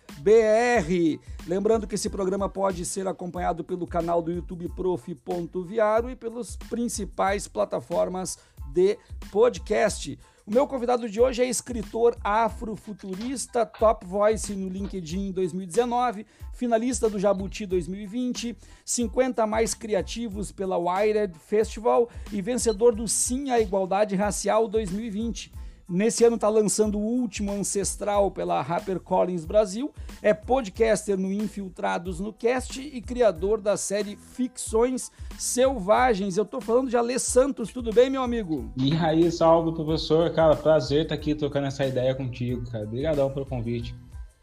Lembrando 1.48 1.88
que 1.88 1.96
esse 1.96 2.10
programa 2.10 2.50
pode 2.50 2.86
ser 2.86 3.08
acompanhado 3.08 3.64
pelo 3.64 3.88
canal 3.88 4.22
do 4.22 4.32
YouTube 4.32 4.68
Prof.viaro 4.70 6.10
e 6.10 6.16
pelas 6.16 6.56
principais 6.56 7.48
plataformas 7.48 8.38
de 8.74 8.98
podcast. 9.32 10.20
O 10.46 10.52
meu 10.52 10.66
convidado 10.66 11.10
de 11.10 11.20
hoje 11.20 11.42
é 11.42 11.50
escritor 11.50 12.16
afrofuturista, 12.24 13.66
top 13.66 14.06
voice 14.06 14.56
no 14.56 14.70
LinkedIn 14.70 15.34
2019, 15.34 16.26
finalista 16.54 17.10
do 17.10 17.20
Jabuti 17.20 17.66
2020, 17.66 18.56
50 18.86 19.46
mais 19.46 19.74
criativos 19.74 20.52
pela 20.52 20.78
Wired 20.78 21.38
Festival 21.38 22.10
e 22.32 22.42
vencedor 22.42 22.96
do 22.96 23.10
Sim 23.10 23.52
à 23.52 23.60
Igualdade 23.60 24.16
Racial 24.16 24.70
2020. 24.70 25.52
Nesse 25.90 26.26
ano 26.26 26.36
está 26.36 26.50
lançando 26.50 26.98
o 26.98 27.02
último 27.02 27.50
Ancestral 27.50 28.30
pela 28.30 28.60
HarperCollins 28.60 29.46
Brasil, 29.46 29.90
é 30.22 30.34
podcaster 30.34 31.18
no 31.18 31.32
Infiltrados 31.32 32.20
no 32.20 32.34
Cast 32.34 32.82
e 32.82 33.02
criador 33.02 33.62
da 33.62 33.78
série 33.78 34.18
Ficções 34.18 35.10
Selvagens. 35.38 36.36
Eu 36.36 36.44
estou 36.44 36.60
falando 36.60 36.90
de 36.90 36.98
Alê 36.98 37.18
Santos, 37.18 37.72
tudo 37.72 37.94
bem, 37.94 38.10
meu 38.10 38.22
amigo? 38.22 38.70
E 38.76 38.94
aí, 38.98 39.32
salve, 39.32 39.72
professor. 39.72 40.30
Cara, 40.34 40.58
prazer 40.58 41.04
estar 41.04 41.16
aqui 41.16 41.34
trocando 41.34 41.68
essa 41.68 41.86
ideia 41.86 42.14
contigo, 42.14 42.70
cara. 42.70 42.84
Obrigadão 42.84 43.32
pelo 43.32 43.46
convite. 43.46 43.96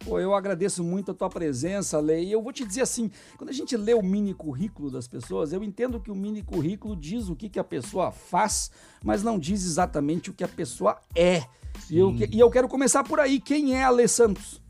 Pô, 0.05 0.21
eu 0.21 0.35
agradeço 0.35 0.85
muito 0.85 1.13
a 1.13 1.15
tua 1.15 1.31
presença, 1.31 1.99
Lei. 1.99 2.25
E 2.25 2.33
eu 2.33 2.43
vou 2.43 2.53
te 2.53 2.65
dizer 2.65 2.83
assim, 2.83 3.11
quando 3.39 3.49
a 3.49 3.53
gente 3.53 3.75
lê 3.75 3.95
o 3.95 4.03
mini 4.03 4.35
currículo 4.35 4.91
das 4.91 5.09
pessoas, 5.09 5.53
eu 5.53 5.65
entendo 5.65 5.99
que 5.99 6.11
o 6.11 6.15
mini 6.15 6.43
currículo 6.43 6.95
diz 6.95 7.31
o 7.31 7.35
que, 7.35 7.49
que 7.49 7.59
a 7.59 7.65
pessoa 7.65 8.11
faz, 8.11 8.71
mas 9.03 9.23
não 9.23 9.39
diz 9.39 9.65
exatamente 9.65 10.29
o 10.29 10.35
que 10.35 10.45
a 10.45 10.49
pessoa 10.49 10.99
é. 11.17 11.43
E 11.91 11.99
eu, 11.99 12.15
e 12.31 12.39
eu, 12.39 12.51
quero 12.51 12.69
começar 12.69 13.03
por 13.03 13.19
aí. 13.19 13.41
Quem 13.41 13.75
é 13.75 13.83
Alê 13.83 14.07
Santos? 14.07 14.61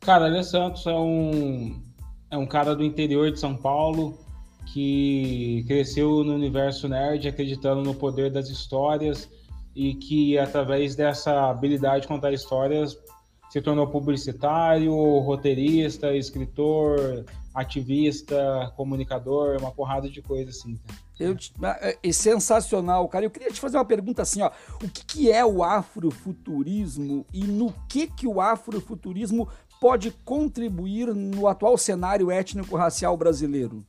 Cara, 0.00 0.24
Alê 0.24 0.42
Santos 0.42 0.86
é 0.86 0.94
um, 0.94 1.78
é 2.30 2.36
um 2.38 2.46
cara 2.46 2.74
do 2.74 2.82
interior 2.82 3.30
de 3.30 3.38
São 3.38 3.54
Paulo 3.54 4.18
que 4.72 5.64
cresceu 5.66 6.24
no 6.24 6.34
universo 6.34 6.88
nerd 6.88 7.28
acreditando 7.28 7.82
no 7.82 7.94
poder 7.94 8.30
das 8.30 8.48
histórias 8.48 9.28
e 9.74 9.94
que 9.94 10.38
através 10.38 10.96
dessa 10.96 11.50
habilidade 11.50 12.02
de 12.02 12.08
contar 12.08 12.32
histórias 12.32 12.96
se 13.50 13.60
tornou 13.60 13.86
publicitário, 13.88 14.94
roteirista, 15.18 16.14
escritor, 16.14 17.24
ativista, 17.52 18.72
comunicador, 18.76 19.58
uma 19.58 19.72
porrada 19.72 20.08
de 20.08 20.22
coisa 20.22 20.50
assim. 20.50 20.78
Eu, 21.18 21.36
é, 21.80 21.98
é 22.02 22.12
sensacional, 22.12 23.06
cara. 23.08 23.26
Eu 23.26 23.30
queria 23.30 23.50
te 23.50 23.60
fazer 23.60 23.76
uma 23.76 23.84
pergunta 23.84 24.22
assim, 24.22 24.40
ó. 24.40 24.50
O 24.82 24.88
que, 24.88 25.04
que 25.04 25.32
é 25.32 25.44
o 25.44 25.62
afrofuturismo 25.64 27.26
e 27.34 27.44
no 27.44 27.74
que 27.88 28.06
que 28.06 28.26
o 28.26 28.40
afrofuturismo 28.40 29.48
pode 29.80 30.12
contribuir 30.24 31.12
no 31.12 31.48
atual 31.48 31.76
cenário 31.76 32.30
étnico-racial 32.30 33.16
brasileiro? 33.16 33.84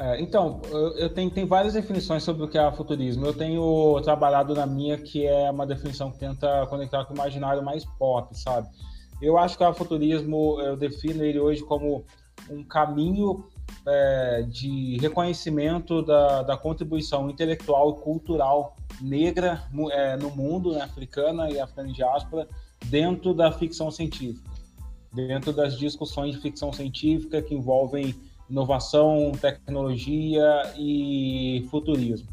É, 0.00 0.18
então, 0.18 0.62
eu, 0.70 0.96
eu 0.96 1.10
tenho, 1.10 1.30
tenho, 1.30 1.46
várias 1.46 1.74
definições 1.74 2.22
sobre 2.22 2.42
o 2.42 2.48
que 2.48 2.56
é 2.56 2.72
futurismo. 2.72 3.26
Eu 3.26 3.34
tenho 3.34 4.00
trabalhado 4.00 4.54
na 4.54 4.64
minha, 4.64 4.96
que 4.96 5.26
é 5.26 5.50
uma 5.50 5.66
definição 5.66 6.10
que 6.10 6.18
tenta 6.18 6.66
conectar 6.68 7.04
com 7.04 7.12
o 7.12 7.16
imaginário 7.16 7.62
mais 7.62 7.84
pop, 7.84 8.34
sabe? 8.34 8.66
Eu 9.20 9.36
acho 9.36 9.58
que 9.58 9.62
o 9.62 9.74
futurismo, 9.74 10.58
eu 10.62 10.74
defino 10.74 11.22
ele 11.22 11.38
hoje 11.38 11.62
como 11.62 12.06
um 12.48 12.64
caminho 12.64 13.44
é, 13.86 14.46
de 14.48 14.96
reconhecimento 15.02 16.00
da, 16.00 16.44
da, 16.44 16.56
contribuição 16.56 17.28
intelectual 17.28 17.90
e 17.90 18.02
cultural 18.02 18.76
negra 19.02 19.62
é, 19.92 20.16
no 20.16 20.30
mundo, 20.30 20.72
né, 20.72 20.80
africana 20.80 21.50
e 21.50 21.60
africana 21.60 21.92
diáspora, 21.92 22.48
dentro 22.86 23.34
da 23.34 23.52
ficção 23.52 23.90
científica, 23.90 24.50
dentro 25.12 25.52
das 25.52 25.76
discussões 25.76 26.34
de 26.36 26.40
ficção 26.40 26.72
científica 26.72 27.42
que 27.42 27.54
envolvem 27.54 28.14
inovação, 28.50 29.32
tecnologia 29.40 30.44
e 30.76 31.66
futurismo. 31.70 32.28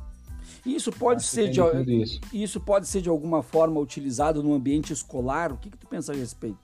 Isso 0.65 0.91
pode 0.91 1.23
ser 1.23 1.49
de 1.49 1.61
isso. 2.01 2.19
isso. 2.33 2.59
pode 2.59 2.87
ser 2.87 3.01
de 3.01 3.09
alguma 3.09 3.41
forma 3.41 3.79
utilizado 3.79 4.43
no 4.43 4.53
ambiente 4.53 4.91
escolar. 4.91 5.51
O 5.53 5.57
que, 5.57 5.69
que 5.69 5.77
tu 5.77 5.87
pensa 5.87 6.11
a 6.11 6.15
respeito? 6.15 6.57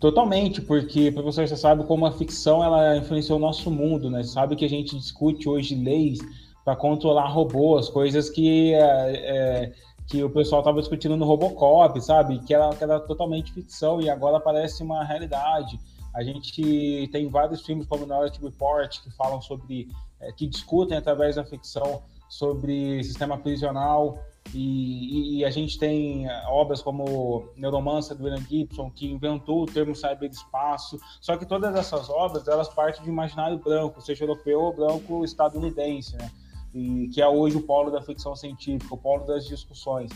Totalmente, 0.00 0.62
porque 0.62 1.12
professor, 1.12 1.46
você 1.46 1.56
sabe 1.56 1.84
como 1.84 2.06
a 2.06 2.12
ficção 2.12 2.64
ela 2.64 2.96
influenciou 2.96 3.38
o 3.38 3.40
nosso 3.40 3.70
mundo, 3.70 4.10
né? 4.10 4.22
Você 4.22 4.32
sabe 4.32 4.56
que 4.56 4.64
a 4.64 4.68
gente 4.68 4.96
discute 4.96 5.48
hoje 5.48 5.74
leis 5.74 6.18
para 6.64 6.74
controlar 6.74 7.28
robôs, 7.28 7.88
coisas 7.88 8.30
que 8.30 8.72
é, 8.72 8.80
é, 8.80 9.72
que 10.08 10.24
o 10.24 10.30
pessoal 10.30 10.62
estava 10.62 10.80
discutindo 10.80 11.16
no 11.16 11.24
Robocop, 11.24 12.00
sabe? 12.00 12.38
Que 12.40 12.54
era, 12.54 12.70
que 12.70 12.82
era 12.82 12.98
totalmente 12.98 13.52
ficção 13.52 14.00
e 14.00 14.08
agora 14.08 14.40
parece 14.40 14.82
uma 14.82 15.04
realidade. 15.04 15.78
A 16.12 16.22
gente 16.22 17.08
tem 17.12 17.28
vários 17.28 17.62
filmes 17.62 17.86
como 17.86 18.02
Minority 18.02 18.40
Report 18.40 19.00
que 19.00 19.10
falam 19.10 19.40
sobre, 19.40 19.88
é, 20.20 20.32
que 20.32 20.46
discutem 20.46 20.96
através 20.98 21.36
da 21.36 21.44
ficção 21.44 22.02
sobre 22.28 23.02
sistema 23.02 23.38
prisional 23.38 24.18
e, 24.54 25.38
e, 25.38 25.44
a 25.44 25.50
gente 25.50 25.78
tem 25.78 26.28
é, 26.28 26.42
obras 26.48 26.82
como 26.82 27.48
Neuromancer 27.56 28.16
do 28.16 28.24
William 28.24 28.42
Gibson 28.42 28.90
que 28.90 29.06
inventou 29.06 29.62
o 29.62 29.66
termo 29.66 29.94
cyberespaço. 29.94 30.98
Só 31.20 31.36
que 31.36 31.46
todas 31.46 31.74
essas 31.74 32.08
obras 32.08 32.48
elas 32.48 32.68
partem 32.68 33.02
de 33.04 33.08
imaginário 33.08 33.58
branco, 33.58 34.00
seja 34.00 34.24
europeu 34.24 34.60
ou 34.60 34.74
branco 34.74 35.24
estadunidense, 35.24 36.16
né? 36.16 36.30
E 36.74 37.08
que 37.08 37.20
é 37.20 37.28
hoje 37.28 37.56
o 37.56 37.62
polo 37.62 37.90
da 37.90 38.02
ficção 38.02 38.34
científica, 38.34 38.94
o 38.94 38.98
polo 38.98 39.24
das 39.24 39.46
discussões. 39.46 40.10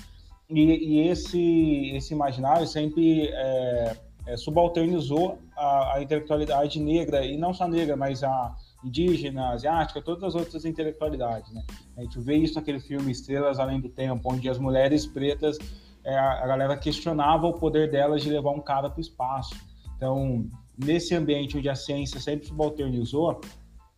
E, 0.49 0.61
e 0.61 1.09
esse 1.09 1.93
esse 1.95 2.13
imaginário 2.13 2.67
sempre 2.67 3.29
é, 3.29 3.97
é, 4.27 4.37
subalternizou 4.37 5.39
a, 5.57 5.97
a, 5.97 6.03
intelectualidade 6.03 6.81
negra, 6.81 7.25
e 7.25 7.37
não 7.37 7.53
só 7.55 7.67
negra, 7.69 7.97
mas 7.97 8.23
a 8.23 8.55
indígena, 8.85 9.51
asiática, 9.51 10.03
todas 10.03 10.23
as 10.25 10.35
outras 10.35 10.65
intelectualidades. 10.65 11.53
Né? 11.53 11.65
A 11.97 12.03
gente 12.03 12.21
vê 12.21 12.37
isso 12.37 12.55
naquele 12.55 12.81
filme 12.81 13.11
Estrelas 13.11 13.59
Além 13.59 13.81
do 13.81 13.89
Tempo, 13.89 14.33
onde 14.33 14.49
as 14.49 14.59
mulheres 14.59 15.07
pretas, 15.07 15.59
é, 16.05 16.17
a, 16.19 16.47
galera 16.47 16.77
questionava 16.77 17.47
o 17.47 17.55
poder 17.55 17.91
delas 17.91 18.23
de 18.23 18.31
levar 18.31 18.51
um 18.51 18.61
cara 18.61 18.91
para 18.91 18.99
o 18.99 19.01
espaço. 19.01 19.55
Então, 19.97 20.47
nesse 20.77 21.15
ambiente 21.15 21.57
onde 21.57 21.69
a 21.69 21.75
ciência 21.75 22.21
sempre 22.21 22.47
subalternizou, 22.47 23.41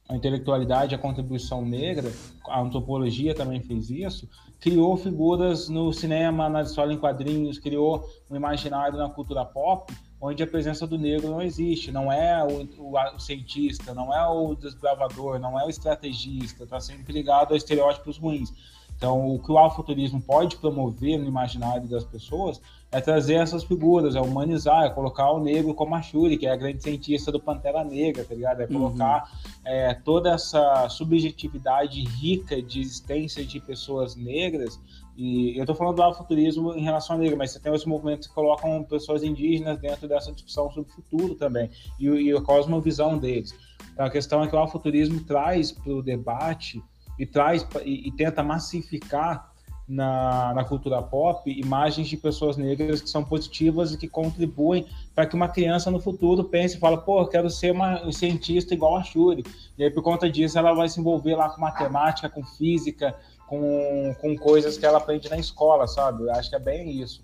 a 0.08 0.14
intelectualidade, 0.14 0.94
a 0.94 0.98
contribuição 0.98 1.64
negra, 1.64 2.12
a 2.48 2.60
antropologia 2.60 3.34
também 3.34 3.60
fez 3.60 3.90
isso, 3.90 4.28
criou 4.60 4.96
figuras 4.96 5.68
no 5.68 5.92
cinema, 5.92 6.48
na 6.48 6.62
história 6.62 6.92
em 6.92 6.98
quadrinhos, 6.98 7.58
criou 7.58 8.08
um 8.30 8.36
imaginário 8.36 8.96
na 8.96 9.10
cultura 9.10 9.44
pop 9.44 9.92
onde 10.20 10.42
a 10.42 10.46
presença 10.46 10.86
do 10.86 10.98
negro 10.98 11.30
não 11.30 11.42
existe, 11.42 11.92
não 11.92 12.10
é 12.10 12.42
o, 12.42 12.68
o, 12.78 13.14
o 13.14 13.18
cientista, 13.18 13.94
não 13.94 14.14
é 14.14 14.26
o 14.26 14.54
desbravador, 14.54 15.38
não 15.38 15.58
é 15.58 15.64
o 15.64 15.68
estrategista, 15.68 16.64
está 16.64 16.80
sempre 16.80 17.12
ligado 17.12 17.52
a 17.52 17.56
estereótipos 17.56 18.18
ruins. 18.18 18.52
Então, 18.96 19.34
o 19.34 19.38
que 19.38 19.52
o 19.52 19.58
afrofuturismo 19.58 20.22
pode 20.22 20.56
promover 20.56 21.18
no 21.18 21.26
imaginário 21.26 21.86
das 21.86 22.04
pessoas 22.04 22.60
é 22.90 22.98
trazer 22.98 23.34
essas 23.34 23.62
figuras, 23.62 24.16
é 24.16 24.20
humanizar, 24.20 24.84
é 24.84 24.90
colocar 24.90 25.30
o 25.32 25.38
negro 25.38 25.74
como 25.74 25.94
a 25.94 26.00
Shuri, 26.00 26.38
que 26.38 26.46
é 26.46 26.50
a 26.50 26.56
grande 26.56 26.82
cientista 26.82 27.30
do 27.30 27.38
Pantera 27.38 27.84
Negra, 27.84 28.24
tá 28.24 28.34
ligado? 28.34 28.62
É 28.62 28.66
colocar 28.66 29.30
uhum. 29.44 29.50
é, 29.64 29.92
toda 29.92 30.30
essa 30.30 30.88
subjetividade 30.88 32.02
rica 32.04 32.62
de 32.62 32.80
existência 32.80 33.44
de 33.44 33.60
pessoas 33.60 34.16
negras 34.16 34.80
e 35.16 35.56
eu 35.56 35.62
estou 35.62 35.74
falando 35.74 35.96
do 35.96 36.02
afrofuturismo 36.02 36.74
em 36.74 36.82
relação 36.82 37.16
à 37.16 37.18
negra, 37.18 37.36
mas 37.36 37.50
você 37.50 37.58
tem 37.58 37.72
outros 37.72 37.86
movimentos 37.86 38.28
que 38.28 38.34
colocam 38.34 38.84
pessoas 38.84 39.22
indígenas 39.22 39.78
dentro 39.78 40.06
dessa 40.06 40.30
discussão 40.30 40.70
sobre 40.70 40.90
o 40.90 40.92
futuro 40.92 41.34
também, 41.34 41.70
e, 41.98 42.06
e 42.06 42.36
a 42.36 42.40
cosmovisão 42.40 43.16
deles. 43.16 43.54
Então, 43.92 44.04
a 44.04 44.10
questão 44.10 44.44
é 44.44 44.48
que 44.48 44.54
o 44.54 44.58
afrofuturismo 44.58 45.24
traz 45.24 45.72
para 45.72 45.90
o 45.90 46.02
debate 46.02 46.82
e 47.18 47.24
traz 47.24 47.66
e, 47.82 48.08
e 48.08 48.12
tenta 48.12 48.42
massificar 48.42 49.50
na, 49.88 50.52
na, 50.52 50.64
cultura 50.64 51.00
pop 51.00 51.48
imagens 51.48 52.08
de 52.08 52.16
pessoas 52.16 52.56
negras 52.56 53.00
que 53.00 53.08
são 53.08 53.24
positivas 53.24 53.94
e 53.94 53.96
que 53.96 54.08
contribuem 54.08 54.84
para 55.14 55.26
que 55.26 55.36
uma 55.36 55.48
criança 55.48 55.90
no 55.90 56.00
futuro 56.00 56.44
pense 56.44 56.76
e 56.76 56.80
fala, 56.80 56.98
pô, 56.98 57.24
quero 57.26 57.48
ser 57.48 57.70
uma, 57.70 58.04
um 58.04 58.10
cientista 58.10 58.74
igual 58.74 58.96
a 58.96 59.02
Shuri. 59.02 59.44
E 59.78 59.84
aí, 59.84 59.90
por 59.90 60.02
conta 60.02 60.28
disso, 60.28 60.58
ela 60.58 60.74
vai 60.74 60.88
se 60.88 60.98
envolver 60.98 61.36
lá 61.36 61.48
com 61.48 61.60
matemática, 61.60 62.28
com 62.28 62.44
física, 62.44 63.16
com, 63.46 64.14
com 64.20 64.36
coisas 64.36 64.76
que 64.76 64.84
ela 64.84 64.98
aprende 64.98 65.28
na 65.28 65.38
escola, 65.38 65.86
sabe? 65.86 66.24
Eu 66.24 66.32
acho 66.32 66.50
que 66.50 66.56
é 66.56 66.60
bem 66.60 67.00
isso. 67.00 67.22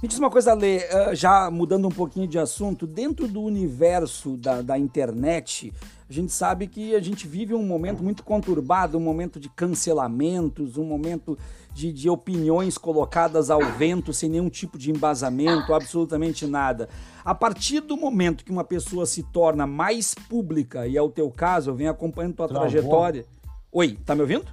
Me 0.00 0.08
diz 0.08 0.18
uma 0.18 0.30
coisa, 0.30 0.54
Lê, 0.54 0.78
uh, 0.78 1.14
já 1.14 1.50
mudando 1.50 1.88
um 1.88 1.90
pouquinho 1.90 2.28
de 2.28 2.38
assunto, 2.38 2.86
dentro 2.86 3.26
do 3.26 3.42
universo 3.42 4.36
da, 4.36 4.62
da 4.62 4.78
internet, 4.78 5.72
a 6.08 6.12
gente 6.12 6.32
sabe 6.32 6.68
que 6.68 6.94
a 6.94 7.00
gente 7.00 7.26
vive 7.26 7.52
um 7.52 7.66
momento 7.66 8.02
muito 8.02 8.22
conturbado, 8.22 8.96
um 8.96 9.00
momento 9.00 9.40
de 9.40 9.48
cancelamentos, 9.48 10.78
um 10.78 10.84
momento 10.84 11.36
de, 11.74 11.92
de 11.92 12.08
opiniões 12.08 12.78
colocadas 12.78 13.50
ao 13.50 13.60
vento 13.72 14.12
sem 14.12 14.30
nenhum 14.30 14.48
tipo 14.48 14.78
de 14.78 14.90
embasamento, 14.90 15.74
absolutamente 15.74 16.46
nada. 16.46 16.88
A 17.24 17.34
partir 17.34 17.80
do 17.80 17.96
momento 17.96 18.44
que 18.44 18.52
uma 18.52 18.64
pessoa 18.64 19.04
se 19.04 19.22
torna 19.24 19.66
mais 19.66 20.14
pública, 20.14 20.86
e 20.86 20.96
é 20.96 21.02
o 21.02 21.10
teu 21.10 21.30
caso, 21.30 21.70
eu 21.70 21.74
venho 21.74 21.90
acompanhando 21.90 22.36
tua 22.36 22.48
Travou. 22.48 22.68
trajetória. 22.68 23.26
Oi, 23.70 23.98
tá 24.06 24.14
me 24.14 24.22
ouvindo? 24.22 24.46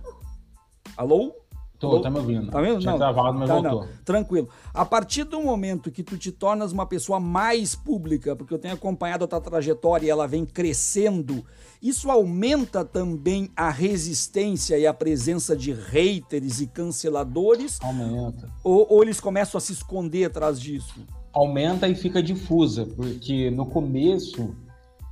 Alô? 0.98 1.34
Tô, 1.78 2.00
tá 2.00 2.10
me 2.10 2.20
ouvindo. 2.20 2.50
Tá 2.50 2.62
vendo? 2.62 2.80
Tinha 2.80 2.92
não, 2.92 2.98
travado, 2.98 3.38
mas 3.38 3.50
tá, 3.50 3.56
voltou. 3.56 3.82
Não. 3.82 3.90
Tranquilo. 4.06 4.50
A 4.74 4.86
partir 4.86 5.26
do 5.26 5.42
momento 5.42 5.92
que 5.92 6.04
tu 6.04 6.18
te 6.18 6.32
tornas 6.32 6.72
uma 6.72 6.86
pessoa 6.86 7.20
mais 7.20 7.76
pública, 7.76 8.36
porque 8.36 8.54
eu 8.54 8.60
tenho 8.60 8.74
acompanhado 8.74 9.26
a 9.26 9.28
tua 9.28 9.42
trajetória 9.42 10.08
e 10.08 10.10
ela 10.10 10.26
vem 10.26 10.46
crescendo, 10.46 11.46
isso 11.82 12.10
aumenta 12.10 12.86
também 12.86 13.52
a 13.56 13.70
resistência 13.70 14.78
e 14.78 14.88
a 14.88 14.94
presença 14.94 15.56
de 15.56 15.74
haters 15.74 16.62
e 16.62 16.68
canceladores? 16.68 17.78
Aumenta. 17.82 18.50
Ou, 18.64 18.88
ou 18.90 19.04
eles 19.04 19.20
começam 19.20 19.58
a 19.58 19.62
se 19.62 19.74
esconder 19.74 20.26
atrás 20.26 20.60
disso? 20.60 21.06
Aumenta 21.34 21.90
e 21.90 21.96
fica 21.96 22.24
difusa, 22.24 22.86
porque 22.96 23.52
no 23.52 23.66
começo 23.66 24.56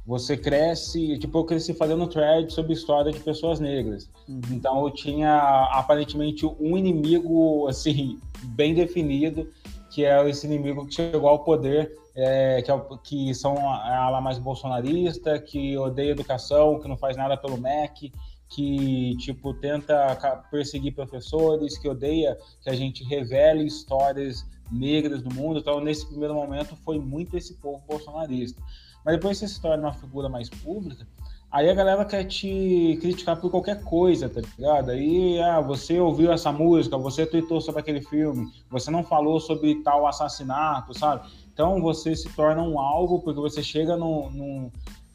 você 0.06 0.36
cresce, 0.36 1.18
tipo, 1.18 1.38
eu 1.38 1.46
cresci 1.46 1.74
fazendo 1.74 2.08
thread 2.08 2.52
sobre 2.52 2.74
história 2.74 3.12
de 3.12 3.20
pessoas 3.20 3.60
negras. 3.60 4.10
Uhum. 4.28 4.42
Então 4.52 4.84
eu 4.84 4.92
tinha 4.92 5.70
aparentemente 5.72 6.46
um 6.46 6.78
inimigo, 6.78 7.68
assim, 7.68 8.20
bem 8.44 8.74
definido, 8.74 9.48
que 9.90 10.04
é 10.04 10.30
esse 10.30 10.46
inimigo 10.46 10.86
que 10.86 10.96
chegou 10.96 11.30
ao 11.30 11.40
poder, 11.40 11.98
é, 12.16 12.62
que, 12.62 12.72
é, 12.72 12.82
que 13.04 13.34
são 13.34 13.58
a 13.70 13.98
ala 13.98 14.20
mais 14.20 14.38
bolsonarista, 14.38 15.40
que 15.40 15.78
odeia 15.78 16.12
educação, 16.12 16.80
que 16.80 16.88
não 16.88 16.98
faz 16.98 17.16
nada 17.16 17.38
pelo 17.38 17.58
MEC, 17.58 18.12
que, 18.54 19.16
tipo, 19.18 19.54
tenta 19.54 20.16
perseguir 20.52 20.94
professores, 20.94 21.78
que 21.78 21.88
odeia 21.88 22.38
que 22.62 22.70
a 22.70 22.76
gente 22.76 23.04
revele 23.04 23.66
histórias 23.66 24.46
negras 24.72 25.22
do 25.22 25.34
mundo. 25.34 25.60
Então, 25.60 25.80
nesse 25.80 26.06
primeiro 26.08 26.34
momento, 26.34 26.76
foi 26.78 27.00
muito 27.00 27.38
esse 27.38 27.56
povo 27.56 27.84
bolsonarista. 27.88 28.62
Mas 29.06 29.16
depois 29.16 29.38
você 29.38 29.48
se 29.48 29.62
torna 29.62 29.88
uma 29.88 29.94
figura 29.94 30.30
mais 30.30 30.50
pública, 30.50 31.06
aí 31.52 31.70
a 31.70 31.74
galera 31.74 32.06
quer 32.06 32.24
te 32.24 32.98
criticar 33.02 33.40
por 33.40 33.52
qualquer 33.52 33.84
coisa, 33.84 34.30
tá 34.30 34.42
ligado? 34.42 34.92
Aí, 34.92 35.40
ah, 35.42 35.60
você 35.60 36.00
ouviu 36.00 36.32
essa 36.32 36.52
música, 36.52 36.98
você 36.98 37.26
tweetou 37.26 37.60
sobre 37.60 37.82
aquele 37.82 38.02
filme, 38.02 38.50
você 38.70 38.90
não 38.90 39.04
falou 39.04 39.40
sobre 39.40 39.84
tal 39.84 40.08
assassinato, 40.08 40.98
sabe? 40.98 41.30
Então 41.54 41.82
você 41.82 42.16
se 42.16 42.30
torna 42.34 42.64
um 42.64 42.80
alvo 42.80 43.22
porque 43.22 43.40
você 43.40 43.62
chega 43.62 43.96
num, 43.96 44.30
num, 44.32 44.72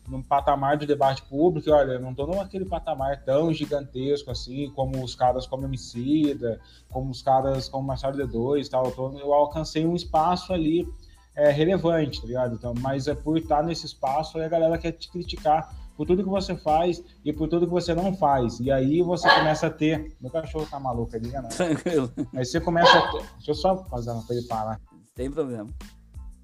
num 0.09 0.23
patamar 0.23 0.77
de 0.77 0.87
debate 0.87 1.23
público, 1.23 1.69
e 1.69 1.73
olha, 1.73 1.93
eu 1.93 2.01
não 2.01 2.15
tô 2.15 2.27
naquele 2.27 2.65
patamar 2.65 3.23
tão 3.25 3.53
gigantesco 3.53 4.31
assim, 4.31 4.71
como 4.71 5.03
os 5.03 5.15
caras 5.15 5.47
como 5.47 5.65
Emicida, 5.65 6.61
como 6.91 7.11
os 7.11 7.23
caras 7.23 7.69
como 7.69 7.87
Marcelo 7.87 8.17
D2 8.17 8.69
tal, 8.69 8.87
eu, 8.87 8.93
tô, 8.93 9.19
eu 9.19 9.33
alcancei 9.33 9.87
um 9.87 9.95
espaço 9.95 10.53
ali 10.53 10.89
é, 11.35 11.51
relevante, 11.51 12.21
tá 12.21 12.27
ligado? 12.27 12.55
Então, 12.55 12.75
mas 12.81 13.07
é 13.07 13.15
por 13.15 13.39
estar 13.39 13.63
nesse 13.63 13.87
espaço, 13.87 14.39
aí 14.39 14.45
a 14.45 14.49
galera 14.49 14.79
quer 14.79 14.93
te 14.93 15.11
criticar 15.11 15.73
por 15.97 16.07
tudo 16.07 16.23
que 16.23 16.29
você 16.29 16.57
faz 16.57 17.03
e 17.25 17.33
por 17.33 17.49
tudo 17.49 17.67
que 17.67 17.73
você 17.73 17.93
não 17.93 18.15
faz. 18.15 18.61
E 18.61 18.71
aí 18.71 19.03
você 19.03 19.29
começa 19.29 19.67
a 19.67 19.71
ter. 19.71 20.17
Meu 20.21 20.31
cachorro 20.31 20.65
tá 20.71 20.79
maluco, 20.79 21.17
liga 21.17 21.43
não. 21.43 21.49
Tranquilo. 21.49 22.13
Aí 22.35 22.45
você 22.45 22.61
começa 22.61 22.97
a 22.97 23.11
ter. 23.11 23.27
Deixa 23.37 23.51
eu 23.51 23.55
só 23.55 23.85
fazer 23.85 24.13
uma 24.13 24.23
coisa 24.23 24.41
ele 24.41 24.49
parar. 24.49 24.81
Tem 25.17 25.29
problema. 25.29 25.69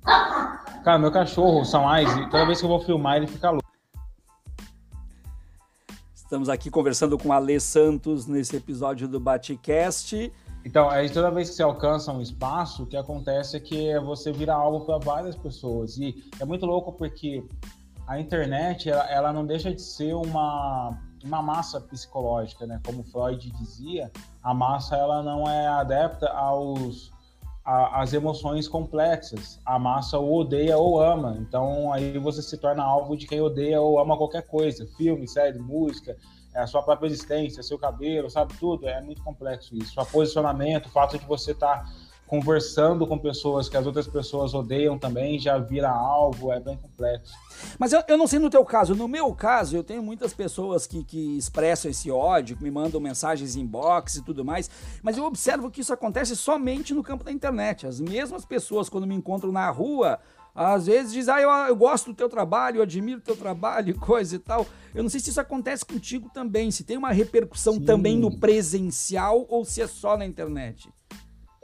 Cara, 0.05 0.99
meu 0.99 1.11
cachorro, 1.11 1.63
o 1.63 1.65
Samais, 1.65 2.09
toda 2.31 2.45
vez 2.45 2.59
que 2.59 2.65
eu 2.65 2.69
vou 2.69 2.81
filmar, 2.81 3.17
ele 3.17 3.27
fica 3.27 3.51
louco. 3.51 3.65
Estamos 6.15 6.49
aqui 6.49 6.71
conversando 6.71 7.17
com 7.17 7.33
a 7.33 7.39
Lê 7.39 7.59
Santos 7.59 8.27
nesse 8.27 8.57
episódio 8.57 9.09
do 9.09 9.19
Batcast. 9.19 10.33
Então, 10.65 10.89
aí 10.91 11.09
toda 11.11 11.31
vez 11.31 11.51
que 11.51 11.57
você 11.57 11.63
alcança 11.63 12.13
um 12.13 12.21
espaço, 12.21 12.83
o 12.83 12.87
que 12.87 12.97
acontece 12.97 13.57
é 13.57 13.61
que 13.61 13.99
você 14.01 14.33
vira 14.33 14.55
alvo 14.55 14.85
para 14.85 14.99
várias 14.99 15.37
pessoas. 15.37 15.97
E 15.97 16.25
é 16.41 16.45
muito 16.45 16.67
louco 16.67 16.93
porque 16.93 17.45
a 18.07 18.19
internet, 18.19 18.91
ela, 18.91 19.11
ela, 19.11 19.33
não 19.33 19.47
deixa 19.47 19.73
de 19.73 19.81
ser 19.81 20.15
uma, 20.15 20.99
uma 21.23 21.43
massa 21.43 21.81
psicológica, 21.81 22.67
né? 22.67 22.81
Como 22.85 23.05
Freud 23.05 23.51
dizia, 23.53 24.11
a 24.43 24.53
massa 24.53 24.97
ela 24.97 25.23
não 25.23 25.49
é 25.49 25.67
adepta 25.67 26.29
aos 26.29 27.14
a, 27.65 28.03
as 28.03 28.13
emoções 28.13 28.69
complexas. 28.69 29.59
A 29.65 29.79
massa 29.79 30.19
ou 30.19 30.41
odeia 30.41 30.77
ou 30.77 31.01
ama. 31.01 31.37
Então 31.41 31.93
aí 31.93 32.19
você 32.19 32.43
se 32.43 32.59
torna 32.59 32.83
alvo 32.83 33.17
de 33.17 33.27
quem 33.27 33.41
odeia 33.41 33.81
ou 33.81 33.99
ama 33.99 34.17
qualquer 34.17 34.47
coisa, 34.47 34.87
filme, 34.97 35.27
série, 35.27 35.59
música, 35.59 36.17
é 36.55 36.61
a 36.61 36.67
sua 36.67 36.83
própria 36.83 37.09
existência, 37.09 37.63
seu 37.63 37.79
cabelo, 37.79 38.31
sabe 38.31 38.55
tudo. 38.59 38.87
É 38.87 39.01
muito 39.01 39.23
complexo 39.23 39.75
isso. 39.75 39.95
Seu 39.95 40.07
posicionamento, 40.07 40.87
o 40.87 40.91
fato 40.91 41.19
de 41.19 41.25
você 41.25 41.53
estar 41.53 41.85
tá 41.85 41.91
conversando 42.35 43.07
com 43.07 43.17
pessoas 43.17 43.69
que 43.69 43.77
as 43.77 43.87
outras 43.87 44.09
pessoas 44.09 44.55
odeiam 44.55 44.99
também, 44.99 45.39
já 45.39 45.57
vira 45.57 45.89
alvo, 45.89 46.53
é 46.53 46.59
bem 46.59 46.77
complexo. 46.77 47.33
Mas 47.79 47.93
eu, 47.93 48.03
eu 48.09 48.19
não 48.19 48.27
sei 48.27 48.41
no 48.41 48.51
teu 48.51 48.65
caso, 48.65 48.95
no 48.95 49.07
meu 49.07 49.33
caso, 49.33 49.77
eu 49.77 49.85
tenho 49.85 50.03
muitas 50.03 50.35
pessoas 50.35 50.85
que, 50.85 51.05
que 51.05 51.39
expressam 51.39 51.91
esse 51.91 52.11
ódio, 52.11 52.57
que 52.57 52.63
me 52.65 52.71
mandam 52.71 53.01
mensagens 53.01 53.55
inbox 53.55 54.17
e 54.17 54.25
tudo 54.25 54.45
mais, 54.45 54.69
mas 55.01 55.17
eu 55.17 55.25
observo 55.25 55.71
que 55.71 55.81
isso 55.81 55.93
acontece 55.93 56.35
somente 56.35 56.93
no 56.93 57.05
campo 57.05 57.23
da 57.23 57.31
internet. 57.31 57.87
As 57.87 58.01
mesmas 58.01 58.45
pessoas, 58.45 58.89
quando 58.89 59.07
me 59.07 59.15
encontram 59.15 59.53
na 59.53 59.71
rua, 59.71 60.19
às 60.53 60.87
vezes 60.87 61.13
diz, 61.13 61.29
ah, 61.29 61.41
eu, 61.41 61.51
eu 61.51 61.77
gosto 61.77 62.07
do 62.07 62.17
teu 62.17 62.29
trabalho, 62.29 62.79
eu 62.79 62.83
admiro 62.83 63.19
o 63.19 63.23
teu 63.23 63.37
trabalho, 63.37 63.95
coisa 64.01 64.35
e 64.35 64.39
tal. 64.41 64.67
Eu 64.93 65.05
não 65.05 65.11
sei 65.11 65.21
se 65.21 65.31
isso 65.31 65.41
acontece 65.41 65.85
contigo 65.85 66.29
também, 66.35 66.71
se 66.71 66.83
tem 66.83 66.97
uma 66.97 67.13
repercussão 67.13 67.75
Sim. 67.75 67.85
também 67.85 68.19
no 68.19 68.39
presencial 68.39 69.47
ou 69.49 69.65
se 69.65 69.83
é 69.83 69.87
só 69.87 70.17
na 70.17 70.27
internet. 70.27 70.89